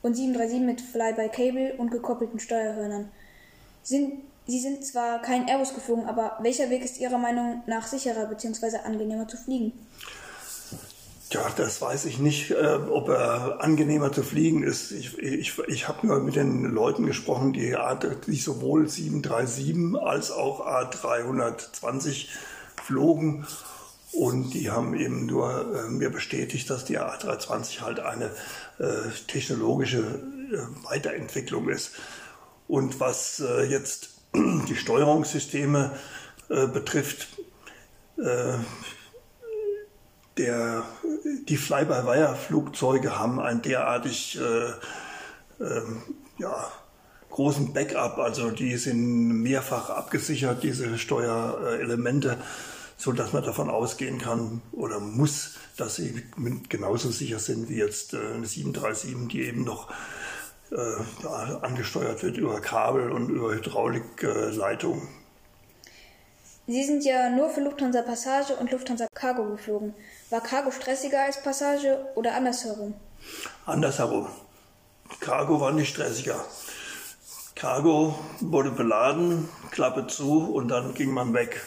und 0.02 0.14
737 0.14 0.60
mit 0.60 0.80
Fly-by-Cable 0.80 1.74
und 1.78 1.90
gekoppelten 1.90 2.38
Steuerhörnern. 2.38 3.10
Sind 3.82 4.24
Sie 4.46 4.58
sind 4.58 4.84
zwar 4.84 5.22
kein 5.22 5.46
Airbus 5.46 5.74
geflogen, 5.74 6.06
aber 6.06 6.38
welcher 6.40 6.70
Weg 6.70 6.84
ist 6.84 6.98
Ihrer 6.98 7.18
Meinung 7.18 7.62
nach 7.66 7.86
sicherer 7.86 8.26
bzw. 8.26 8.78
angenehmer 8.78 9.28
zu 9.28 9.36
fliegen? 9.36 9.72
Ja, 11.32 11.48
das 11.56 11.80
weiß 11.80 12.06
ich 12.06 12.18
nicht, 12.18 12.50
äh, 12.50 12.78
ob 12.90 13.08
er 13.08 13.60
angenehmer 13.60 14.10
zu 14.10 14.24
fliegen 14.24 14.64
ist. 14.64 14.90
Ich, 14.90 15.16
ich, 15.18 15.56
ich 15.68 15.86
habe 15.86 16.04
nur 16.04 16.18
mit 16.18 16.34
den 16.34 16.64
Leuten 16.64 17.06
gesprochen, 17.06 17.52
die, 17.52 17.76
die 18.26 18.36
sowohl 18.36 18.88
737 18.88 20.02
als 20.02 20.32
auch 20.32 20.66
A320 20.66 22.26
flogen. 22.82 23.46
Und 24.12 24.54
die 24.54 24.72
haben 24.72 24.94
eben 24.98 25.26
nur 25.26 25.84
äh, 25.84 25.88
mir 25.88 26.10
bestätigt, 26.10 26.68
dass 26.68 26.84
die 26.84 26.98
A320 26.98 27.80
halt 27.82 28.00
eine 28.00 28.32
äh, 28.80 29.08
technologische 29.28 30.00
äh, 30.00 30.84
Weiterentwicklung 30.84 31.68
ist. 31.68 31.92
Und 32.66 32.98
was 32.98 33.38
äh, 33.38 33.66
jetzt 33.66 34.10
die 34.34 34.74
Steuerungssysteme 34.74 35.92
äh, 36.48 36.66
betrifft, 36.66 37.28
äh, 38.18 38.54
der, 40.40 40.84
die 41.48 41.56
Fly-by-Wire-Flugzeuge 41.56 43.18
haben 43.18 43.40
einen 43.40 43.62
derartig 43.62 44.38
äh, 44.40 45.62
ähm, 45.62 46.02
ja, 46.38 46.72
großen 47.28 47.72
Backup, 47.72 48.18
also 48.18 48.50
die 48.50 48.76
sind 48.76 49.42
mehrfach 49.42 49.90
abgesichert, 49.90 50.62
diese 50.62 50.96
Steuerelemente, 50.98 52.38
so 52.96 53.12
dass 53.12 53.32
man 53.32 53.44
davon 53.44 53.68
ausgehen 53.68 54.18
kann 54.18 54.62
oder 54.72 54.98
muss, 54.98 55.56
dass 55.76 55.96
sie 55.96 56.22
genauso 56.68 57.10
sicher 57.10 57.38
sind 57.38 57.68
wie 57.68 57.76
jetzt 57.76 58.14
äh, 58.14 58.18
eine 58.34 58.46
737, 58.46 59.28
die 59.28 59.42
eben 59.42 59.64
noch 59.64 59.92
äh, 60.70 61.26
angesteuert 61.62 62.22
wird 62.22 62.38
über 62.38 62.60
Kabel 62.60 63.12
und 63.12 63.28
über 63.28 63.54
Hydraulikleitungen. 63.54 65.19
Sie 66.70 66.84
sind 66.84 67.04
ja 67.04 67.30
nur 67.30 67.50
für 67.50 67.62
Lufthansa 67.62 68.00
Passage 68.02 68.54
und 68.54 68.70
Lufthansa 68.70 69.08
Cargo 69.12 69.44
geflogen. 69.44 69.92
War 70.30 70.40
Cargo 70.40 70.70
stressiger 70.70 71.24
als 71.24 71.42
Passage 71.42 71.98
oder 72.14 72.32
andersherum? 72.36 72.94
Andersherum. 73.66 74.28
Cargo 75.18 75.60
war 75.60 75.72
nicht 75.72 75.88
stressiger. 75.88 76.44
Cargo 77.56 78.16
wurde 78.38 78.70
beladen, 78.70 79.48
Klappe 79.72 80.06
zu 80.06 80.44
und 80.44 80.68
dann 80.68 80.94
ging 80.94 81.10
man 81.12 81.34
weg. 81.34 81.60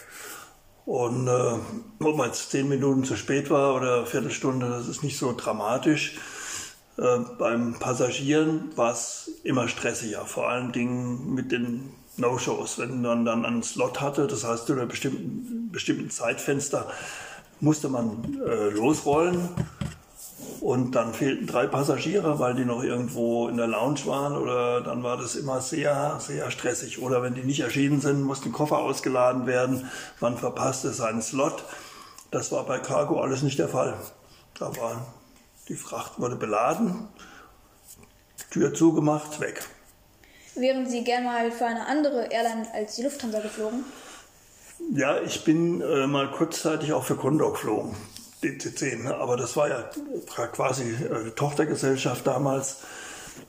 Und 0.86 1.28
äh, 1.28 1.58
ob 2.02 2.16
man 2.16 2.28
jetzt 2.28 2.50
zehn 2.50 2.66
Minuten 2.70 3.04
zu 3.04 3.16
spät 3.16 3.50
war 3.50 3.74
oder 3.74 3.96
eine 3.98 4.06
Viertelstunde, 4.06 4.70
das 4.70 4.88
ist 4.88 5.02
nicht 5.02 5.18
so 5.18 5.34
dramatisch. 5.36 6.16
Äh, 6.96 7.18
beim 7.38 7.78
Passagieren 7.78 8.74
war 8.74 8.92
es 8.92 9.30
immer 9.42 9.68
stressiger, 9.68 10.24
vor 10.24 10.48
allen 10.48 10.72
Dingen 10.72 11.34
mit 11.34 11.52
den 11.52 11.92
No-Shows. 12.16 12.78
Wenn 12.78 13.02
man 13.02 13.24
dann 13.24 13.44
einen 13.44 13.62
Slot 13.62 14.00
hatte, 14.00 14.26
das 14.26 14.44
heißt 14.44 14.68
in 14.70 14.78
einem 14.78 14.88
bestimmten, 14.88 15.70
bestimmten 15.70 16.10
Zeitfenster, 16.10 16.88
musste 17.60 17.88
man 17.88 18.40
äh, 18.46 18.70
losrollen 18.70 19.48
und 20.60 20.94
dann 20.94 21.12
fehlten 21.14 21.46
drei 21.46 21.66
Passagiere, 21.66 22.38
weil 22.38 22.54
die 22.54 22.64
noch 22.64 22.82
irgendwo 22.82 23.48
in 23.48 23.56
der 23.56 23.66
Lounge 23.66 24.06
waren 24.06 24.36
oder 24.36 24.80
dann 24.80 25.02
war 25.02 25.16
das 25.16 25.36
immer 25.36 25.60
sehr, 25.60 26.18
sehr 26.20 26.50
stressig. 26.50 27.00
Oder 27.00 27.22
wenn 27.22 27.34
die 27.34 27.42
nicht 27.42 27.60
erschienen 27.60 28.00
sind, 28.00 28.22
mussten 28.22 28.52
Koffer 28.52 28.78
ausgeladen 28.78 29.46
werden, 29.46 29.88
man 30.20 30.36
verpasste 30.36 30.92
seinen 30.92 31.22
Slot. 31.22 31.64
Das 32.30 32.50
war 32.50 32.64
bei 32.64 32.78
Cargo 32.78 33.20
alles 33.20 33.42
nicht 33.42 33.58
der 33.58 33.68
Fall. 33.68 33.94
Da 34.58 34.74
war, 34.76 35.06
die 35.68 35.76
Fracht 35.76 36.18
wurde 36.18 36.36
beladen, 36.36 37.08
Tür 38.50 38.72
zugemacht, 38.72 39.40
weg. 39.40 39.64
Wären 40.56 40.88
Sie 40.88 41.02
gern 41.02 41.24
mal 41.24 41.50
für 41.50 41.66
eine 41.66 41.86
andere 41.86 42.26
Airline 42.30 42.66
als 42.72 42.96
die 42.96 43.02
Lufthansa 43.02 43.40
geflogen? 43.40 43.84
Ja, 44.92 45.20
ich 45.20 45.44
bin 45.44 45.80
äh, 45.80 46.06
mal 46.06 46.30
kurzzeitig 46.30 46.92
auch 46.92 47.04
für 47.04 47.16
Condor 47.16 47.52
geflogen. 47.52 47.94
DC10. 48.42 49.04
Ne? 49.04 49.14
Aber 49.16 49.36
das 49.36 49.56
war 49.56 49.68
ja 49.68 49.90
quasi 50.52 50.84
äh, 50.92 51.30
Tochtergesellschaft 51.30 52.26
damals. 52.26 52.82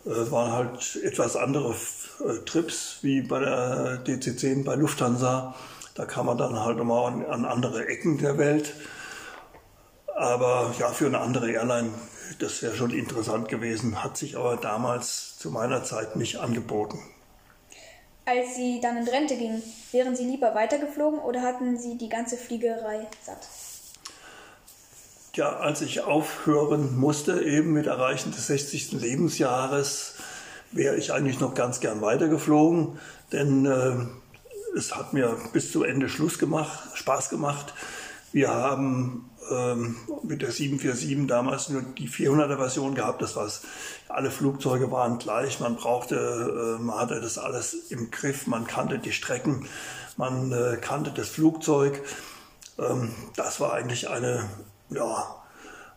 Äh, 0.06 0.32
waren 0.32 0.52
halt 0.52 1.00
etwas 1.04 1.36
andere 1.36 1.76
äh, 2.22 2.46
Trips 2.46 3.00
wie 3.02 3.22
bei 3.22 3.40
der 3.40 4.04
DC10 4.06 4.64
bei 4.64 4.76
Lufthansa. 4.76 5.56
Da 5.94 6.06
kam 6.06 6.26
man 6.26 6.38
dann 6.38 6.60
halt 6.60 6.78
nochmal 6.78 7.14
an, 7.14 7.26
an 7.26 7.46
andere 7.46 7.88
Ecken 7.88 8.18
der 8.18 8.38
Welt. 8.38 8.74
Aber 10.16 10.74
ja, 10.80 10.90
für 10.90 11.08
eine 11.08 11.20
andere 11.20 11.52
Airline, 11.52 11.90
das 12.40 12.62
wäre 12.62 12.76
schon 12.76 12.92
interessant 12.92 13.50
gewesen, 13.50 14.04
hat 14.04 14.18
sich 14.18 14.38
aber 14.38 14.58
damals 14.58 15.38
zu 15.38 15.52
meiner 15.52 15.84
Zeit 15.84 16.16
nicht 16.16 16.38
angeboten. 16.38 17.00
Als 18.26 18.56
Sie 18.56 18.80
dann 18.82 18.98
in 18.98 19.08
Rente 19.08 19.38
gingen, 19.38 19.62
wären 19.92 20.16
Sie 20.16 20.26
lieber 20.26 20.56
weitergeflogen 20.56 21.20
oder 21.20 21.42
hatten 21.42 21.78
Sie 21.78 21.98
die 21.98 22.10
ganze 22.10 22.38
Fliegerei 22.38 23.08
satt? 23.22 23.48
ja, 25.36 25.58
als 25.58 25.82
ich 25.82 26.02
aufhören 26.02 26.98
musste, 26.98 27.42
eben 27.42 27.74
mit 27.74 27.88
Erreichen 27.88 28.32
des 28.32 28.48
60. 28.48 28.94
Lebensjahres, 28.94 30.16
wäre 30.72 30.96
ich 30.96 31.14
eigentlich 31.14 31.40
noch 31.40 31.54
ganz 31.54 31.80
gern 31.80 32.02
weitergeflogen, 32.02 33.00
denn 33.32 33.66
äh, 33.66 34.78
es 34.78 34.96
hat 34.96 35.14
mir 35.14 35.38
bis 35.54 35.72
zum 35.72 35.84
Ende 35.84 36.10
Schluss 36.10 36.40
gemacht, 36.40 36.80
Spaß 36.96 37.30
gemacht. 37.30 37.74
Wir 38.32 38.50
haben 38.50 39.30
ähm, 39.52 39.98
mit 40.24 40.42
der 40.42 40.52
747 40.52 41.28
damals 41.28 41.70
nur 41.70 41.82
die 41.82 42.10
400er 42.10 42.58
Version 42.58 42.96
gehabt. 42.96 43.22
Das 43.22 43.36
war's. 43.36 43.62
Alle 44.08 44.32
Flugzeuge 44.32 44.92
waren 44.92 45.18
gleich. 45.18 45.60
Man 45.60 45.76
brauchte, 45.76 46.78
äh, 46.80 46.82
man 46.82 47.00
hatte 47.00 47.22
das 47.22 47.38
alles 47.38 47.74
im 47.90 48.12
Griff. 48.12 48.48
Man 48.48 48.68
kannte 48.68 49.00
die 49.00 49.12
Strecken. 49.12 49.68
Man 50.18 50.52
äh, 50.52 50.78
kannte 50.78 51.12
das 51.12 51.30
Flugzeug. 51.30 52.02
Ähm, 52.78 53.12
das 53.36 53.60
war 53.60 53.74
eigentlich 53.74 54.10
eine 54.10 54.50
ja, 54.90 55.36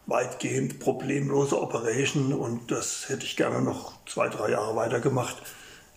weitgehend 0.06 0.80
problemlose 0.80 1.60
Operation 1.60 2.32
und 2.32 2.70
das 2.70 3.08
hätte 3.08 3.24
ich 3.24 3.36
gerne 3.36 3.60
noch 3.60 3.92
zwei, 4.06 4.28
drei 4.28 4.50
Jahre 4.50 4.74
weitergemacht. 4.74 5.42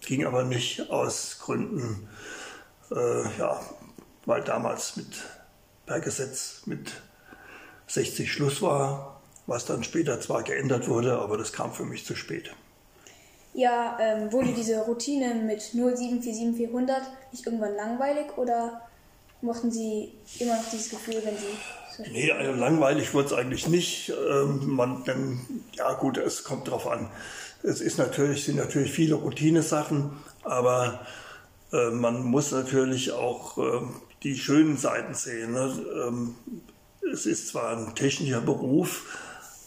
Ging 0.02 0.26
aber 0.26 0.44
nicht 0.44 0.90
aus 0.90 1.40
Gründen, 1.40 2.10
äh, 2.92 3.38
ja, 3.38 3.60
weil 4.26 4.44
damals 4.44 4.98
mit 4.98 5.24
per 5.86 6.00
Gesetz 6.00 6.64
mit 6.66 6.92
60 7.92 8.32
Schluss 8.32 8.62
war, 8.62 9.22
was 9.48 9.66
dann 9.66 9.84
später 9.84 10.20
zwar 10.22 10.44
geändert 10.44 10.88
wurde, 10.88 11.20
aber 11.20 11.38
das 11.38 11.52
kam 11.52 11.74
für 11.74 11.84
mich 11.84 12.06
zu 12.06 12.16
spät. 12.16 12.52
Ja, 13.54 13.98
ähm, 14.00 14.32
wurde 14.32 14.54
diese 14.54 14.80
Routine 14.80 15.36
mit 15.36 15.60
0747400 15.62 17.02
nicht 17.32 17.46
irgendwann 17.46 17.76
langweilig 17.76 18.38
oder 18.38 18.82
mochten 19.42 19.72
Sie 19.72 20.14
immer 20.40 20.56
noch 20.56 20.70
dieses 20.72 20.90
Gefühl, 20.90 21.22
wenn 21.24 21.36
Sie 21.36 22.10
Nee, 22.12 22.32
also 22.32 22.54
langweilig 22.54 23.14
wird 23.14 23.28
es 23.28 23.34
eigentlich 23.34 23.68
nicht. 23.68 24.10
Ähm, 24.10 24.68
man, 24.68 25.04
denn, 25.04 25.42
ja 25.74 25.92
gut, 25.94 26.18
es 26.18 26.46
kommt 26.46 26.70
drauf 26.70 26.88
an. 26.88 27.10
Es 27.64 27.82
ist 27.82 27.98
natürlich, 27.98 28.46
sind 28.46 28.58
natürlich 28.58 28.92
viele 28.92 29.16
Routinesachen, 29.16 30.12
aber 30.44 31.06
äh, 31.74 31.90
man 31.90 32.24
muss 32.24 32.52
natürlich 32.52 33.12
auch 33.12 33.58
äh, 33.58 33.82
die 34.24 34.38
schönen 34.38 34.78
Seiten 34.78 35.14
sehen. 35.14 35.52
Ne? 35.52 35.86
Ähm, 36.08 36.36
es 37.12 37.26
ist 37.26 37.50
zwar 37.50 37.78
ein 37.78 37.96
technischer 37.96 38.42
Beruf, 38.42 39.18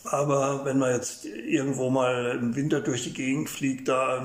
aber 0.05 0.65
wenn 0.65 0.79
man 0.79 0.93
jetzt 0.93 1.25
irgendwo 1.25 1.91
mal 1.91 2.39
im 2.39 2.55
Winter 2.57 2.81
durch 2.81 3.05
die 3.05 3.15
Gegend 3.15 3.49
fliegt, 3.49 3.89
da 3.89 4.25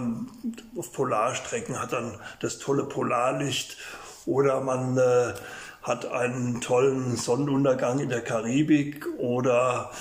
auf 0.77 0.91
Polarstrecken 0.91 1.79
hat 1.81 1.93
dann 1.93 2.17
das 2.41 2.59
tolle 2.59 2.83
Polarlicht 2.83 3.77
oder 4.25 4.61
man 4.61 4.97
äh, 4.97 5.33
hat 5.81 6.05
einen 6.11 6.59
tollen 6.59 7.15
Sonnenuntergang 7.15 7.99
in 7.99 8.09
der 8.09 8.21
Karibik 8.21 9.07
oder 9.17 9.91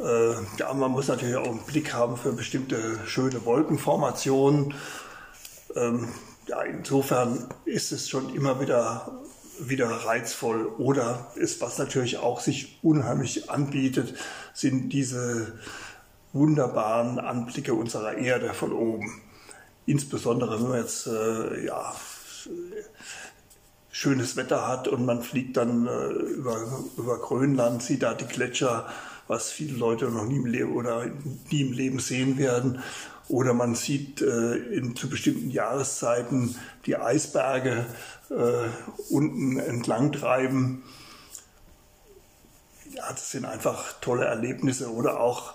äh, 0.00 0.32
ja, 0.58 0.72
man 0.74 0.90
muss 0.90 1.08
natürlich 1.08 1.36
auch 1.36 1.46
einen 1.46 1.64
Blick 1.64 1.92
haben 1.92 2.16
für 2.16 2.32
bestimmte 2.32 2.98
schöne 3.06 3.44
Wolkenformationen. 3.44 4.74
Ähm, 5.76 6.08
ja, 6.46 6.62
insofern 6.62 7.46
ist 7.64 7.92
es 7.92 8.08
schon 8.08 8.34
immer 8.34 8.60
wieder, 8.60 9.12
wieder 9.68 9.88
reizvoll. 9.88 10.66
Oder 10.78 11.30
ist, 11.34 11.60
was 11.60 11.78
natürlich 11.78 12.18
auch 12.18 12.40
sich 12.40 12.78
unheimlich 12.82 13.50
anbietet, 13.50 14.14
sind 14.54 14.90
diese 14.92 15.58
wunderbaren 16.32 17.18
Anblicke 17.18 17.74
unserer 17.74 18.14
Erde 18.16 18.54
von 18.54 18.72
oben. 18.72 19.20
Insbesondere 19.86 20.60
wenn 20.60 20.68
man 20.68 20.80
jetzt 20.80 21.06
äh, 21.06 21.66
ja, 21.66 21.94
schönes 23.90 24.36
Wetter 24.36 24.68
hat 24.68 24.88
und 24.88 25.04
man 25.04 25.22
fliegt 25.22 25.56
dann 25.56 25.86
äh, 25.86 26.06
über, 26.08 26.84
über 26.96 27.18
Grönland, 27.18 27.82
sieht 27.82 28.02
da 28.02 28.14
die 28.14 28.26
Gletscher, 28.26 28.88
was 29.26 29.50
viele 29.50 29.76
Leute 29.76 30.06
noch 30.06 30.26
nie 30.26 30.36
im 30.36 30.46
Leben 30.46 30.76
oder 30.76 31.06
nie 31.50 31.60
im 31.62 31.72
Leben 31.72 31.98
sehen 31.98 32.38
werden. 32.38 32.80
Oder 33.30 33.54
man 33.54 33.76
sieht 33.76 34.20
äh, 34.22 34.56
in, 34.56 34.96
zu 34.96 35.08
bestimmten 35.08 35.50
Jahreszeiten 35.50 36.56
die 36.84 36.96
Eisberge 36.96 37.86
äh, 38.28 39.12
unten 39.12 39.58
entlang 39.58 40.10
treiben. 40.10 40.82
Ja, 42.92 43.08
das 43.08 43.30
sind 43.30 43.44
einfach 43.44 44.00
tolle 44.00 44.24
Erlebnisse. 44.24 44.92
Oder 44.92 45.20
auch 45.20 45.54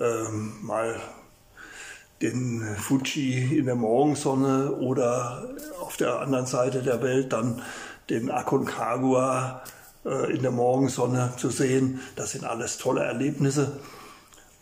ähm, 0.00 0.54
mal 0.62 0.98
den 2.22 2.62
Fuji 2.76 3.58
in 3.58 3.66
der 3.66 3.74
Morgensonne 3.74 4.72
oder 4.72 5.50
auf 5.82 5.98
der 5.98 6.20
anderen 6.20 6.46
Seite 6.46 6.82
der 6.82 7.02
Welt 7.02 7.34
dann 7.34 7.60
den 8.08 8.30
Aconcagua 8.30 9.62
äh, 10.06 10.34
in 10.34 10.40
der 10.40 10.50
Morgensonne 10.50 11.34
zu 11.36 11.50
sehen. 11.50 12.00
Das 12.16 12.30
sind 12.30 12.44
alles 12.44 12.78
tolle 12.78 13.02
Erlebnisse. 13.02 13.80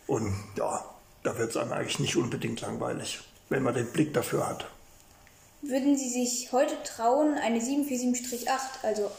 Und 0.05 0.33
ja, 0.57 0.83
da 1.23 1.37
wird 1.37 1.51
es 1.51 1.57
einem 1.57 1.73
eigentlich 1.73 1.99
nicht 1.99 2.15
unbedingt 2.15 2.61
langweilig, 2.61 3.19
wenn 3.49 3.63
man 3.63 3.73
den 3.73 3.87
Blick 3.87 4.13
dafür 4.13 4.47
hat. 4.47 4.65
Würden 5.61 5.95
Sie 5.95 6.09
sich 6.09 6.51
heute 6.51 6.73
trauen, 6.83 7.35
eine 7.35 7.59
747-8, 7.59 8.47
also 8.83 9.11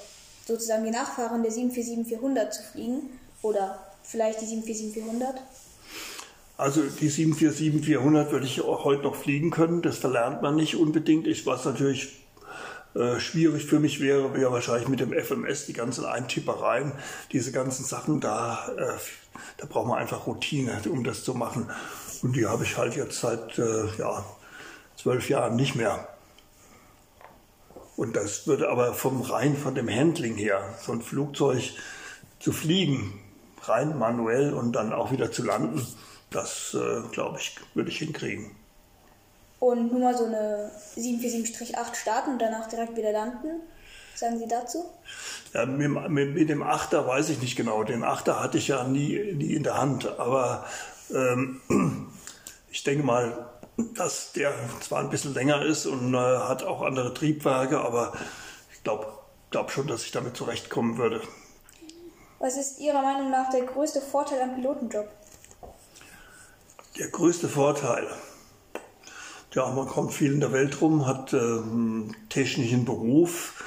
sozusagen 0.46 0.84
die 0.84 0.90
Nachfahren 0.90 1.42
der 1.42 1.52
747-400 1.52 2.50
zu 2.50 2.62
fliegen? 2.64 3.18
Oder 3.42 3.78
vielleicht 4.02 4.40
die 4.40 4.46
747-400? 4.46 5.34
Also 6.56 6.82
die 6.82 7.10
747-400 7.10 8.30
würde 8.30 8.46
ich 8.46 8.60
auch 8.60 8.84
heute 8.84 9.02
noch 9.02 9.14
fliegen 9.14 9.50
können. 9.50 9.82
Das 9.82 9.98
verlernt 9.98 10.42
man 10.42 10.56
nicht 10.56 10.76
unbedingt. 10.76 11.26
Ich, 11.26 11.46
was 11.46 11.64
natürlich 11.64 12.21
äh, 12.94 13.18
schwierig 13.20 13.66
für 13.66 13.80
mich 13.80 14.00
wäre, 14.00 14.34
wäre 14.34 14.52
wahrscheinlich 14.52 14.88
mit 14.88 15.00
dem 15.00 15.12
FMS 15.12 15.66
die 15.66 15.72
ganzen 15.72 16.04
Eintippereien, 16.04 16.92
diese 17.32 17.52
ganzen 17.52 17.84
Sachen, 17.84 18.20
da, 18.20 18.68
äh, 18.76 18.98
da 19.56 19.66
braucht 19.66 19.88
man 19.88 19.98
einfach 19.98 20.26
Routine, 20.26 20.80
um 20.90 21.02
das 21.02 21.24
zu 21.24 21.34
machen. 21.34 21.70
Und 22.22 22.36
die 22.36 22.46
habe 22.46 22.64
ich 22.64 22.76
halt 22.76 22.94
jetzt 22.94 23.20
seit 23.20 23.58
äh, 23.58 23.86
ja, 23.98 24.24
zwölf 24.96 25.28
Jahren 25.28 25.56
nicht 25.56 25.74
mehr. 25.74 26.06
Und 27.96 28.16
das 28.16 28.46
würde 28.46 28.68
aber 28.68 28.94
vom 28.94 29.22
rein 29.22 29.56
von 29.56 29.74
dem 29.74 29.88
Handling 29.88 30.36
her, 30.36 30.62
so 30.80 30.92
ein 30.92 31.02
Flugzeug 31.02 31.62
zu 32.40 32.52
fliegen, 32.52 33.20
rein 33.62 33.98
manuell 33.98 34.52
und 34.52 34.72
dann 34.72 34.92
auch 34.92 35.12
wieder 35.12 35.30
zu 35.30 35.44
landen, 35.44 35.86
das, 36.30 36.74
äh, 36.74 37.08
glaube 37.12 37.38
ich, 37.38 37.56
würde 37.74 37.90
ich 37.90 37.98
hinkriegen. 37.98 38.50
Und 39.62 39.92
nur 39.92 40.00
mal 40.00 40.16
so 40.18 40.24
eine 40.24 40.72
747-8 40.96 41.94
starten 41.94 42.30
und 42.30 42.42
danach 42.42 42.66
direkt 42.66 42.96
wieder 42.96 43.12
landen? 43.12 43.60
Sagen 44.12 44.36
Sie 44.36 44.48
dazu? 44.48 44.84
Ja, 45.54 45.66
mit, 45.66 45.88
mit, 46.10 46.34
mit, 46.34 46.48
dem 46.48 46.64
Achter 46.64 47.06
weiß 47.06 47.28
ich 47.28 47.40
nicht 47.40 47.54
genau. 47.54 47.84
Den 47.84 48.02
Achter 48.02 48.40
hatte 48.40 48.58
ich 48.58 48.66
ja 48.66 48.82
nie, 48.82 49.34
nie 49.34 49.54
in 49.54 49.62
der 49.62 49.78
Hand. 49.78 50.18
Aber 50.18 50.66
ähm, 51.14 51.60
ich 52.72 52.82
denke 52.82 53.04
mal, 53.04 53.52
dass 53.94 54.32
der 54.32 54.52
zwar 54.80 54.98
ein 54.98 55.10
bisschen 55.10 55.32
länger 55.32 55.62
ist 55.64 55.86
und 55.86 56.12
äh, 56.12 56.16
hat 56.16 56.64
auch 56.64 56.82
andere 56.82 57.14
Triebwerke, 57.14 57.78
aber 57.78 58.14
ich 58.74 58.82
glaube 58.82 59.06
glaub 59.52 59.70
schon, 59.70 59.86
dass 59.86 60.02
ich 60.02 60.10
damit 60.10 60.36
zurechtkommen 60.36 60.98
würde. 60.98 61.22
Was 62.40 62.56
ist 62.56 62.80
Ihrer 62.80 63.02
Meinung 63.02 63.30
nach 63.30 63.48
der 63.50 63.62
größte 63.62 64.00
Vorteil 64.00 64.42
am 64.42 64.56
Pilotenjob? 64.56 65.08
Der 66.98 67.10
größte 67.10 67.48
Vorteil. 67.48 68.08
Ja, 69.54 69.68
man 69.70 69.86
kommt 69.86 70.14
viel 70.14 70.32
in 70.32 70.40
der 70.40 70.52
Welt 70.52 70.80
rum, 70.80 71.06
hat 71.06 71.34
ähm, 71.34 72.14
technischen 72.30 72.86
Beruf, 72.86 73.62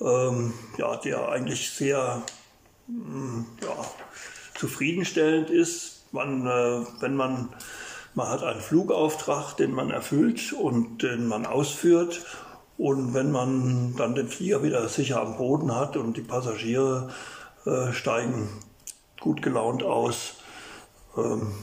ähm, 0.00 0.54
ja, 0.78 0.96
der 0.96 1.28
eigentlich 1.28 1.72
sehr 1.72 2.22
ähm, 2.88 3.44
ja, 3.60 3.76
zufriedenstellend 4.54 5.50
ist. 5.50 6.06
Man, 6.12 6.46
äh, 6.46 6.86
wenn 7.00 7.16
man, 7.16 7.50
man 8.14 8.28
hat 8.30 8.42
einen 8.44 8.62
Flugauftrag, 8.62 9.58
den 9.58 9.72
man 9.72 9.90
erfüllt 9.90 10.54
und 10.54 11.02
den 11.02 11.26
man 11.26 11.44
ausführt. 11.44 12.24
Und 12.78 13.12
wenn 13.12 13.30
man 13.30 13.94
dann 13.96 14.14
den 14.14 14.28
Flieger 14.28 14.62
wieder 14.62 14.88
sicher 14.88 15.20
am 15.20 15.36
Boden 15.36 15.76
hat 15.76 15.98
und 15.98 16.16
die 16.16 16.22
Passagiere 16.22 17.10
äh, 17.66 17.92
steigen 17.92 18.48
gut 19.20 19.42
gelaunt 19.42 19.82
aus, 19.82 20.36
ähm, 21.18 21.54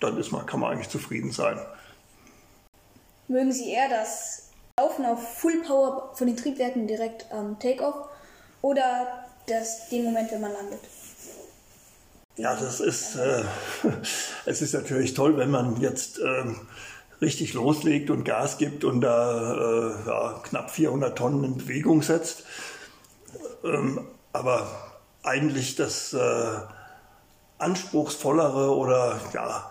dann 0.00 0.18
ist 0.18 0.32
man, 0.32 0.46
kann 0.46 0.58
man 0.58 0.72
eigentlich 0.72 0.88
zufrieden 0.88 1.30
sein. 1.30 1.58
Mögen 3.28 3.52
Sie 3.52 3.70
eher 3.70 3.88
das 3.88 4.50
Laufen 4.78 5.04
auf 5.04 5.36
Full 5.38 5.62
Power 5.62 6.12
von 6.14 6.26
den 6.26 6.36
Triebwerken 6.36 6.86
direkt 6.86 7.30
am 7.30 7.58
Takeoff 7.58 8.08
oder 8.62 9.26
das, 9.46 9.88
den 9.90 10.04
Moment, 10.04 10.30
wenn 10.32 10.40
man 10.40 10.52
landet? 10.52 10.80
Ja, 12.36 12.54
das 12.54 12.80
ist, 12.80 13.16
äh, 13.16 13.42
es 14.46 14.62
ist 14.62 14.72
natürlich 14.72 15.12
toll, 15.12 15.36
wenn 15.36 15.50
man 15.50 15.80
jetzt 15.80 16.20
ähm, 16.20 16.60
richtig 17.20 17.52
loslegt 17.52 18.10
und 18.10 18.24
Gas 18.24 18.58
gibt 18.58 18.84
und 18.84 19.00
da 19.00 19.54
äh, 19.54 20.06
ja, 20.06 20.40
knapp 20.44 20.70
400 20.70 21.18
Tonnen 21.18 21.44
in 21.44 21.58
Bewegung 21.58 22.02
setzt. 22.02 22.44
Ähm, 23.64 24.06
aber 24.32 24.68
eigentlich 25.22 25.74
das 25.74 26.14
äh, 26.14 26.56
anspruchsvollere 27.58 28.74
oder 28.74 29.20
ja, 29.34 29.70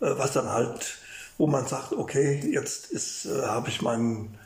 äh, 0.00 0.10
was 0.18 0.32
dann 0.32 0.52
halt, 0.52 0.98
wo 1.38 1.46
man 1.46 1.66
sagt, 1.66 1.92
okay, 1.92 2.40
jetzt 2.50 3.26
äh, 3.26 3.42
habe 3.42 3.68
ich 3.68 3.82
meinen 3.82 4.38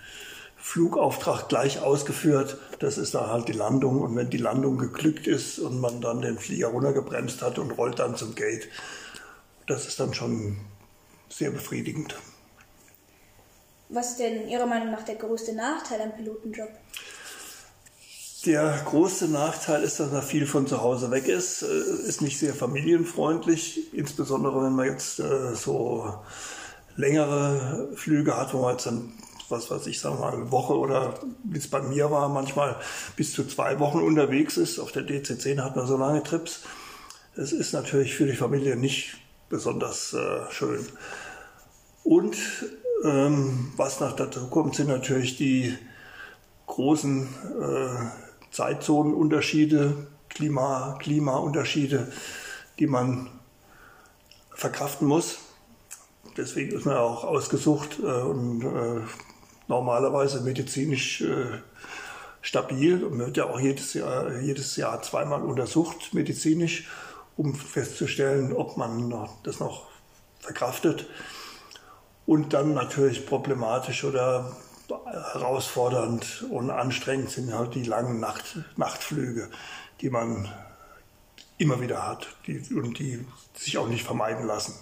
Flugauftrag 0.56 1.48
gleich 1.48 1.80
ausgeführt. 1.80 2.58
Das 2.78 2.98
ist 2.98 3.14
dann 3.14 3.28
halt 3.28 3.48
die 3.48 3.52
Landung. 3.52 4.00
Und 4.00 4.16
wenn 4.16 4.30
die 4.30 4.38
Landung 4.38 4.78
geglückt 4.78 5.26
ist 5.26 5.58
und 5.58 5.80
man 5.80 6.00
dann 6.00 6.20
den 6.20 6.38
Flieger 6.38 6.68
runtergebremst 6.68 7.42
hat 7.42 7.58
und 7.58 7.72
rollt 7.72 7.98
dann 7.98 8.16
zum 8.16 8.34
Gate, 8.34 8.68
das 9.66 9.86
ist 9.86 10.00
dann 10.00 10.14
schon 10.14 10.58
sehr 11.28 11.50
befriedigend. 11.50 12.16
Was 13.88 14.12
ist 14.12 14.20
denn 14.20 14.48
Ihrer 14.48 14.66
Meinung 14.66 14.92
nach 14.92 15.02
der 15.02 15.16
größte 15.16 15.54
Nachteil 15.54 16.00
am 16.02 16.14
Pilotenjob? 16.14 16.68
Der 18.46 18.82
große 18.86 19.28
Nachteil 19.28 19.82
ist, 19.82 20.00
dass 20.00 20.12
man 20.12 20.22
viel 20.22 20.46
von 20.46 20.66
zu 20.66 20.80
Hause 20.80 21.10
weg 21.10 21.28
ist, 21.28 21.62
äh, 21.62 22.08
ist 22.08 22.22
nicht 22.22 22.38
sehr 22.38 22.54
familienfreundlich, 22.54 23.92
insbesondere 23.92 24.64
wenn 24.64 24.74
man 24.74 24.86
jetzt 24.86 25.20
äh, 25.20 25.54
so 25.54 26.14
längere 27.00 27.88
Flüge 27.94 28.36
hat, 28.36 28.54
wo 28.54 28.62
man 28.62 28.72
jetzt 28.72 28.86
dann 28.86 29.12
was 29.50 29.70
weiß 29.70 29.86
ich, 29.86 30.00
sagen 30.00 30.16
wir 30.16 30.20
mal, 30.20 30.34
eine 30.34 30.50
Woche 30.50 30.78
oder 30.78 31.14
wie 31.44 31.58
es 31.58 31.68
bei 31.68 31.82
mir 31.82 32.10
war, 32.10 32.28
manchmal 32.28 32.76
bis 33.16 33.32
zu 33.32 33.44
zwei 33.44 33.78
Wochen 33.80 33.98
unterwegs 33.98 34.56
ist. 34.56 34.78
Auf 34.78 34.92
der 34.92 35.02
DC10 35.02 35.62
hat 35.62 35.76
man 35.76 35.86
so 35.86 35.96
lange 35.96 36.22
Trips. 36.22 36.62
Es 37.36 37.52
ist 37.52 37.72
natürlich 37.72 38.14
für 38.14 38.26
die 38.26 38.36
Familie 38.36 38.76
nicht 38.76 39.16
besonders 39.48 40.14
äh, 40.14 40.50
schön. 40.50 40.86
Und 42.04 42.36
ähm, 43.04 43.72
was 43.76 44.00
noch 44.00 44.14
dazu 44.14 44.48
kommt, 44.48 44.76
sind 44.76 44.88
natürlich 44.88 45.36
die 45.36 45.76
großen 46.66 47.28
äh, 47.60 48.52
Zeitzonenunterschiede, 48.52 50.06
Klima, 50.28 50.96
Klimaunterschiede, 51.00 52.12
die 52.78 52.86
man 52.86 53.28
verkraften 54.54 55.08
muss. 55.08 55.38
Deswegen 56.36 56.76
ist 56.76 56.86
man 56.86 56.96
auch 56.96 57.24
ausgesucht 57.24 57.98
äh, 58.00 58.04
und 58.04 58.62
äh, 58.62 59.00
normalerweise 59.68 60.40
medizinisch 60.42 61.22
äh, 61.22 61.58
stabil 62.42 63.04
und 63.04 63.18
wird 63.18 63.36
ja 63.36 63.44
auch 63.44 63.60
jedes 63.60 63.94
Jahr, 63.94 64.38
jedes 64.38 64.76
Jahr 64.76 65.02
zweimal 65.02 65.42
untersucht 65.42 66.14
medizinisch, 66.14 66.88
um 67.36 67.54
festzustellen, 67.54 68.52
ob 68.52 68.76
man 68.76 69.28
das 69.42 69.60
noch 69.60 69.88
verkraftet. 70.40 71.06
Und 72.26 72.52
dann 72.52 72.74
natürlich 72.74 73.26
problematisch 73.26 74.04
oder 74.04 74.56
herausfordernd 74.88 76.46
und 76.50 76.70
anstrengend 76.70 77.30
sind 77.30 77.52
halt 77.52 77.74
die 77.74 77.84
langen 77.84 78.20
Nacht, 78.20 78.58
Nachtflüge, 78.76 79.48
die 80.00 80.10
man 80.10 80.48
immer 81.58 81.80
wieder 81.80 82.06
hat 82.06 82.26
die, 82.46 82.62
und 82.74 82.98
die 82.98 83.24
sich 83.54 83.78
auch 83.78 83.88
nicht 83.88 84.04
vermeiden 84.04 84.46
lassen. 84.46 84.74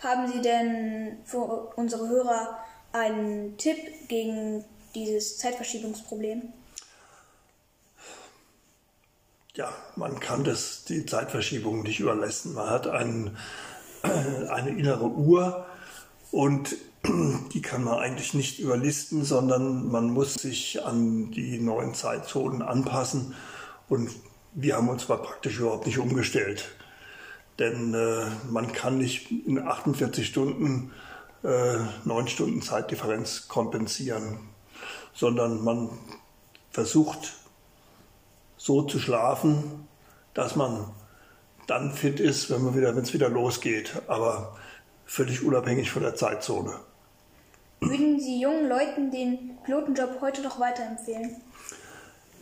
Haben 0.00 0.32
Sie 0.32 0.40
denn 0.40 1.18
für 1.24 1.72
unsere 1.76 2.08
Hörer 2.08 2.58
einen 2.92 3.58
Tipp 3.58 4.08
gegen 4.08 4.64
dieses 4.94 5.36
Zeitverschiebungsproblem? 5.38 6.52
Ja, 9.54 9.70
man 9.96 10.18
kann 10.18 10.42
das, 10.42 10.84
die 10.84 11.04
Zeitverschiebung 11.04 11.82
nicht 11.82 12.00
überlassen. 12.00 12.54
Man 12.54 12.70
hat 12.70 12.86
ein, 12.86 13.36
eine 14.02 14.70
innere 14.70 15.06
Uhr 15.06 15.66
und 16.30 16.76
die 17.52 17.60
kann 17.60 17.84
man 17.84 17.98
eigentlich 17.98 18.32
nicht 18.32 18.58
überlisten, 18.58 19.22
sondern 19.22 19.90
man 19.90 20.10
muss 20.10 20.34
sich 20.34 20.82
an 20.82 21.30
die 21.30 21.58
neuen 21.58 21.92
Zeitzonen 21.94 22.62
anpassen. 22.62 23.34
Und 23.90 24.10
wir 24.54 24.76
haben 24.76 24.88
uns 24.88 25.02
zwar 25.02 25.20
praktisch 25.22 25.58
überhaupt 25.58 25.86
nicht 25.86 25.98
umgestellt. 25.98 26.70
Denn 27.60 27.92
äh, 27.92 28.24
man 28.50 28.72
kann 28.72 28.96
nicht 28.96 29.30
in 29.30 29.58
48 29.58 30.26
Stunden 30.26 30.92
äh, 31.44 31.76
neun 32.06 32.26
Stunden 32.26 32.62
Zeitdifferenz 32.62 33.48
kompensieren, 33.48 34.38
sondern 35.12 35.62
man 35.62 35.90
versucht 36.70 37.34
so 38.56 38.82
zu 38.82 38.98
schlafen, 38.98 39.86
dass 40.32 40.56
man 40.56 40.86
dann 41.66 41.92
fit 41.92 42.18
ist, 42.18 42.50
wenn 42.50 42.74
wieder, 42.74 42.96
es 42.96 43.12
wieder 43.12 43.28
losgeht, 43.28 43.92
aber 44.08 44.56
völlig 45.04 45.42
unabhängig 45.44 45.90
von 45.90 46.02
der 46.02 46.14
Zeitzone. 46.14 46.74
Würden 47.80 48.18
Sie 48.20 48.40
jungen 48.40 48.68
Leuten 48.68 49.10
den 49.10 49.58
Pilotenjob 49.64 50.20
heute 50.22 50.42
noch 50.42 50.60
weiterempfehlen? 50.60 51.36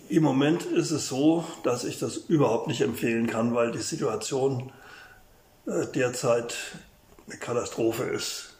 Im 0.09 0.22
Moment 0.22 0.64
ist 0.64 0.92
es 0.92 1.09
so, 1.09 1.44
dass 1.64 1.85
ich 1.85 1.98
das 1.98 2.16
überhaupt 2.16 2.68
nicht 2.68 2.83
empfehlen 2.83 3.26
kann, 3.26 3.54
weil 3.54 3.72
die 3.72 3.78
Situation 3.78 4.70
äh, 4.70 4.88
derzeit 5.94 6.54
eine 7.26 7.38
Katastrophe 7.38 8.04
ist. 8.04 8.57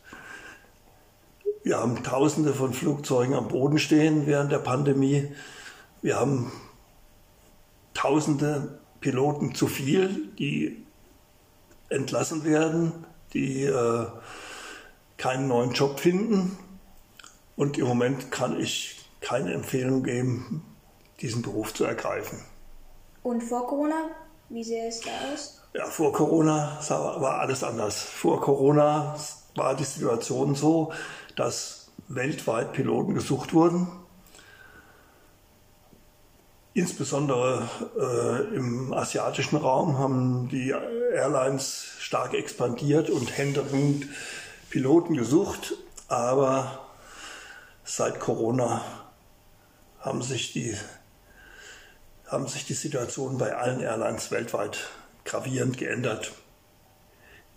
Wir 1.63 1.79
haben 1.79 2.03
Tausende 2.03 2.55
von 2.55 2.73
Flugzeugen 2.73 3.35
am 3.35 3.49
Boden 3.49 3.79
stehen 3.79 4.27
während 4.27 4.53
der 4.53 4.59
Pandemie. 4.59 5.33
Wir 6.03 6.17
haben 6.19 6.53
Tausende 7.95 8.79
Piloten 9.01 9.55
zu 9.55 9.67
viel, 9.67 10.29
die 10.39 10.85
entlassen 11.89 12.45
werden, 12.45 12.93
die 13.33 13.65
äh, 13.65 14.07
keinen 15.17 15.49
neuen 15.49 15.73
Job 15.73 15.99
finden. 15.99 16.59
Und 17.57 17.79
im 17.79 17.87
Moment 17.87 18.31
kann 18.31 18.61
ich 18.61 19.05
keine 19.21 19.53
Empfehlung 19.53 20.05
geben, 20.05 20.65
diesen 21.21 21.43
Beruf 21.43 21.75
zu 21.75 21.85
ergreifen. 21.85 22.39
Und 23.23 23.43
vor 23.43 23.67
Corona, 23.67 24.11
wie 24.49 24.63
sähe 24.63 24.89
es 24.89 25.01
da 25.01 25.11
aus? 25.33 25.58
Ja, 25.79 25.87
vor 25.87 26.13
Corona 26.13 26.77
war 26.89 27.39
alles 27.39 27.63
anders. 27.63 28.03
Vor 28.03 28.41
Corona 28.41 29.15
war 29.55 29.77
die 29.77 29.85
Situation 29.85 30.57
so, 30.57 30.93
dass 31.37 31.93
weltweit 32.09 32.73
Piloten 32.73 33.15
gesucht 33.15 33.55
wurden. 33.55 33.87
Insbesondere 36.75 37.69
äh, 37.97 38.57
im 38.57 38.93
asiatischen 38.93 39.57
Raum 39.57 39.99
haben 39.99 40.49
die 40.49 40.75
Airlines 41.15 41.93
stark 42.01 42.35
expandiert 42.35 43.09
und 43.09 43.39
händeringend 43.39 44.09
Piloten 44.71 45.15
gesucht. 45.15 45.75
Aber 46.09 46.89
seit 47.85 48.19
Corona 48.19 48.81
haben 50.01 50.23
sich 50.23 50.53
die, 50.53 50.77
haben 52.27 52.49
sich 52.49 52.67
die 52.67 52.75
Situation 52.75 53.39
bei 53.39 53.55
allen 53.55 53.79
Airlines 53.79 54.33
weltweit 54.33 54.89
gravierend 55.29 55.79
geändert 55.79 56.33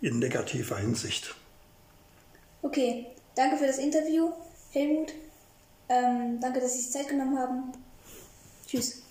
in 0.00 0.18
negativer 0.18 0.78
Hinsicht. 0.78 1.34
Okay, 2.62 3.12
Danke 3.34 3.56
für 3.56 3.66
das 3.66 3.78
Interview, 3.78 4.30
Helmut. 4.72 5.12
Ähm, 5.88 6.38
danke, 6.40 6.60
dass 6.60 6.74
Sie 6.74 6.82
sich 6.82 6.90
Zeit 6.90 7.08
genommen 7.08 7.38
haben. 7.38 7.72
Tschüss. 8.66 9.02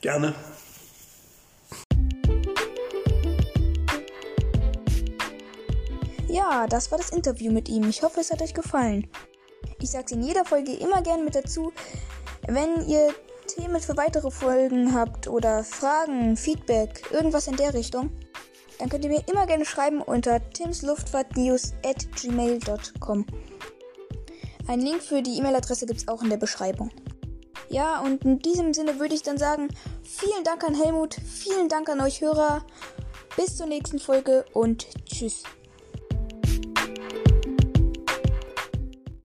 Gerne. 0.00 0.32
Ja, 6.28 6.66
das 6.68 6.90
war 6.92 6.98
das 6.98 7.10
Interview 7.10 7.50
mit 7.50 7.68
ihm. 7.68 7.88
Ich 7.88 8.02
hoffe, 8.02 8.20
es 8.20 8.30
hat 8.30 8.42
euch 8.42 8.54
gefallen. 8.54 9.08
Ich 9.80 9.90
sage 9.90 10.04
es 10.06 10.12
in 10.12 10.22
jeder 10.22 10.44
Folge 10.44 10.72
immer 10.74 11.02
gern 11.02 11.24
mit 11.24 11.34
dazu. 11.34 11.72
Wenn 12.46 12.88
ihr 12.88 13.12
Themen 13.46 13.80
für 13.80 13.96
weitere 13.96 14.30
Folgen 14.30 14.94
habt 14.94 15.28
oder 15.28 15.64
Fragen, 15.64 16.36
Feedback, 16.36 17.02
irgendwas 17.10 17.46
in 17.46 17.56
der 17.56 17.74
Richtung, 17.74 18.10
dann 18.78 18.88
könnt 18.88 19.04
ihr 19.04 19.10
mir 19.10 19.22
immer 19.28 19.46
gerne 19.46 19.64
schreiben 19.64 20.02
unter 20.02 20.40
timsluftfahrtnews 20.50 21.74
at 21.84 22.06
gmail.com. 22.20 23.26
Ein 24.66 24.80
Link 24.80 25.02
für 25.02 25.22
die 25.22 25.38
E-Mail-Adresse 25.38 25.86
gibt 25.86 26.00
es 26.00 26.08
auch 26.08 26.22
in 26.22 26.30
der 26.30 26.38
Beschreibung. 26.38 26.90
Ja, 27.68 28.00
und 28.00 28.24
in 28.24 28.38
diesem 28.38 28.72
Sinne 28.72 28.98
würde 28.98 29.14
ich 29.14 29.22
dann 29.22 29.38
sagen, 29.38 29.68
vielen 30.02 30.44
Dank 30.44 30.64
an 30.64 30.74
Helmut, 30.74 31.14
vielen 31.14 31.68
Dank 31.68 31.88
an 31.88 32.00
euch 32.00 32.20
Hörer 32.20 32.64
Bis 33.36 33.56
zur 33.56 33.66
nächsten 33.66 33.98
Folge 33.98 34.44
und 34.52 34.86
tschüss. 35.06 35.42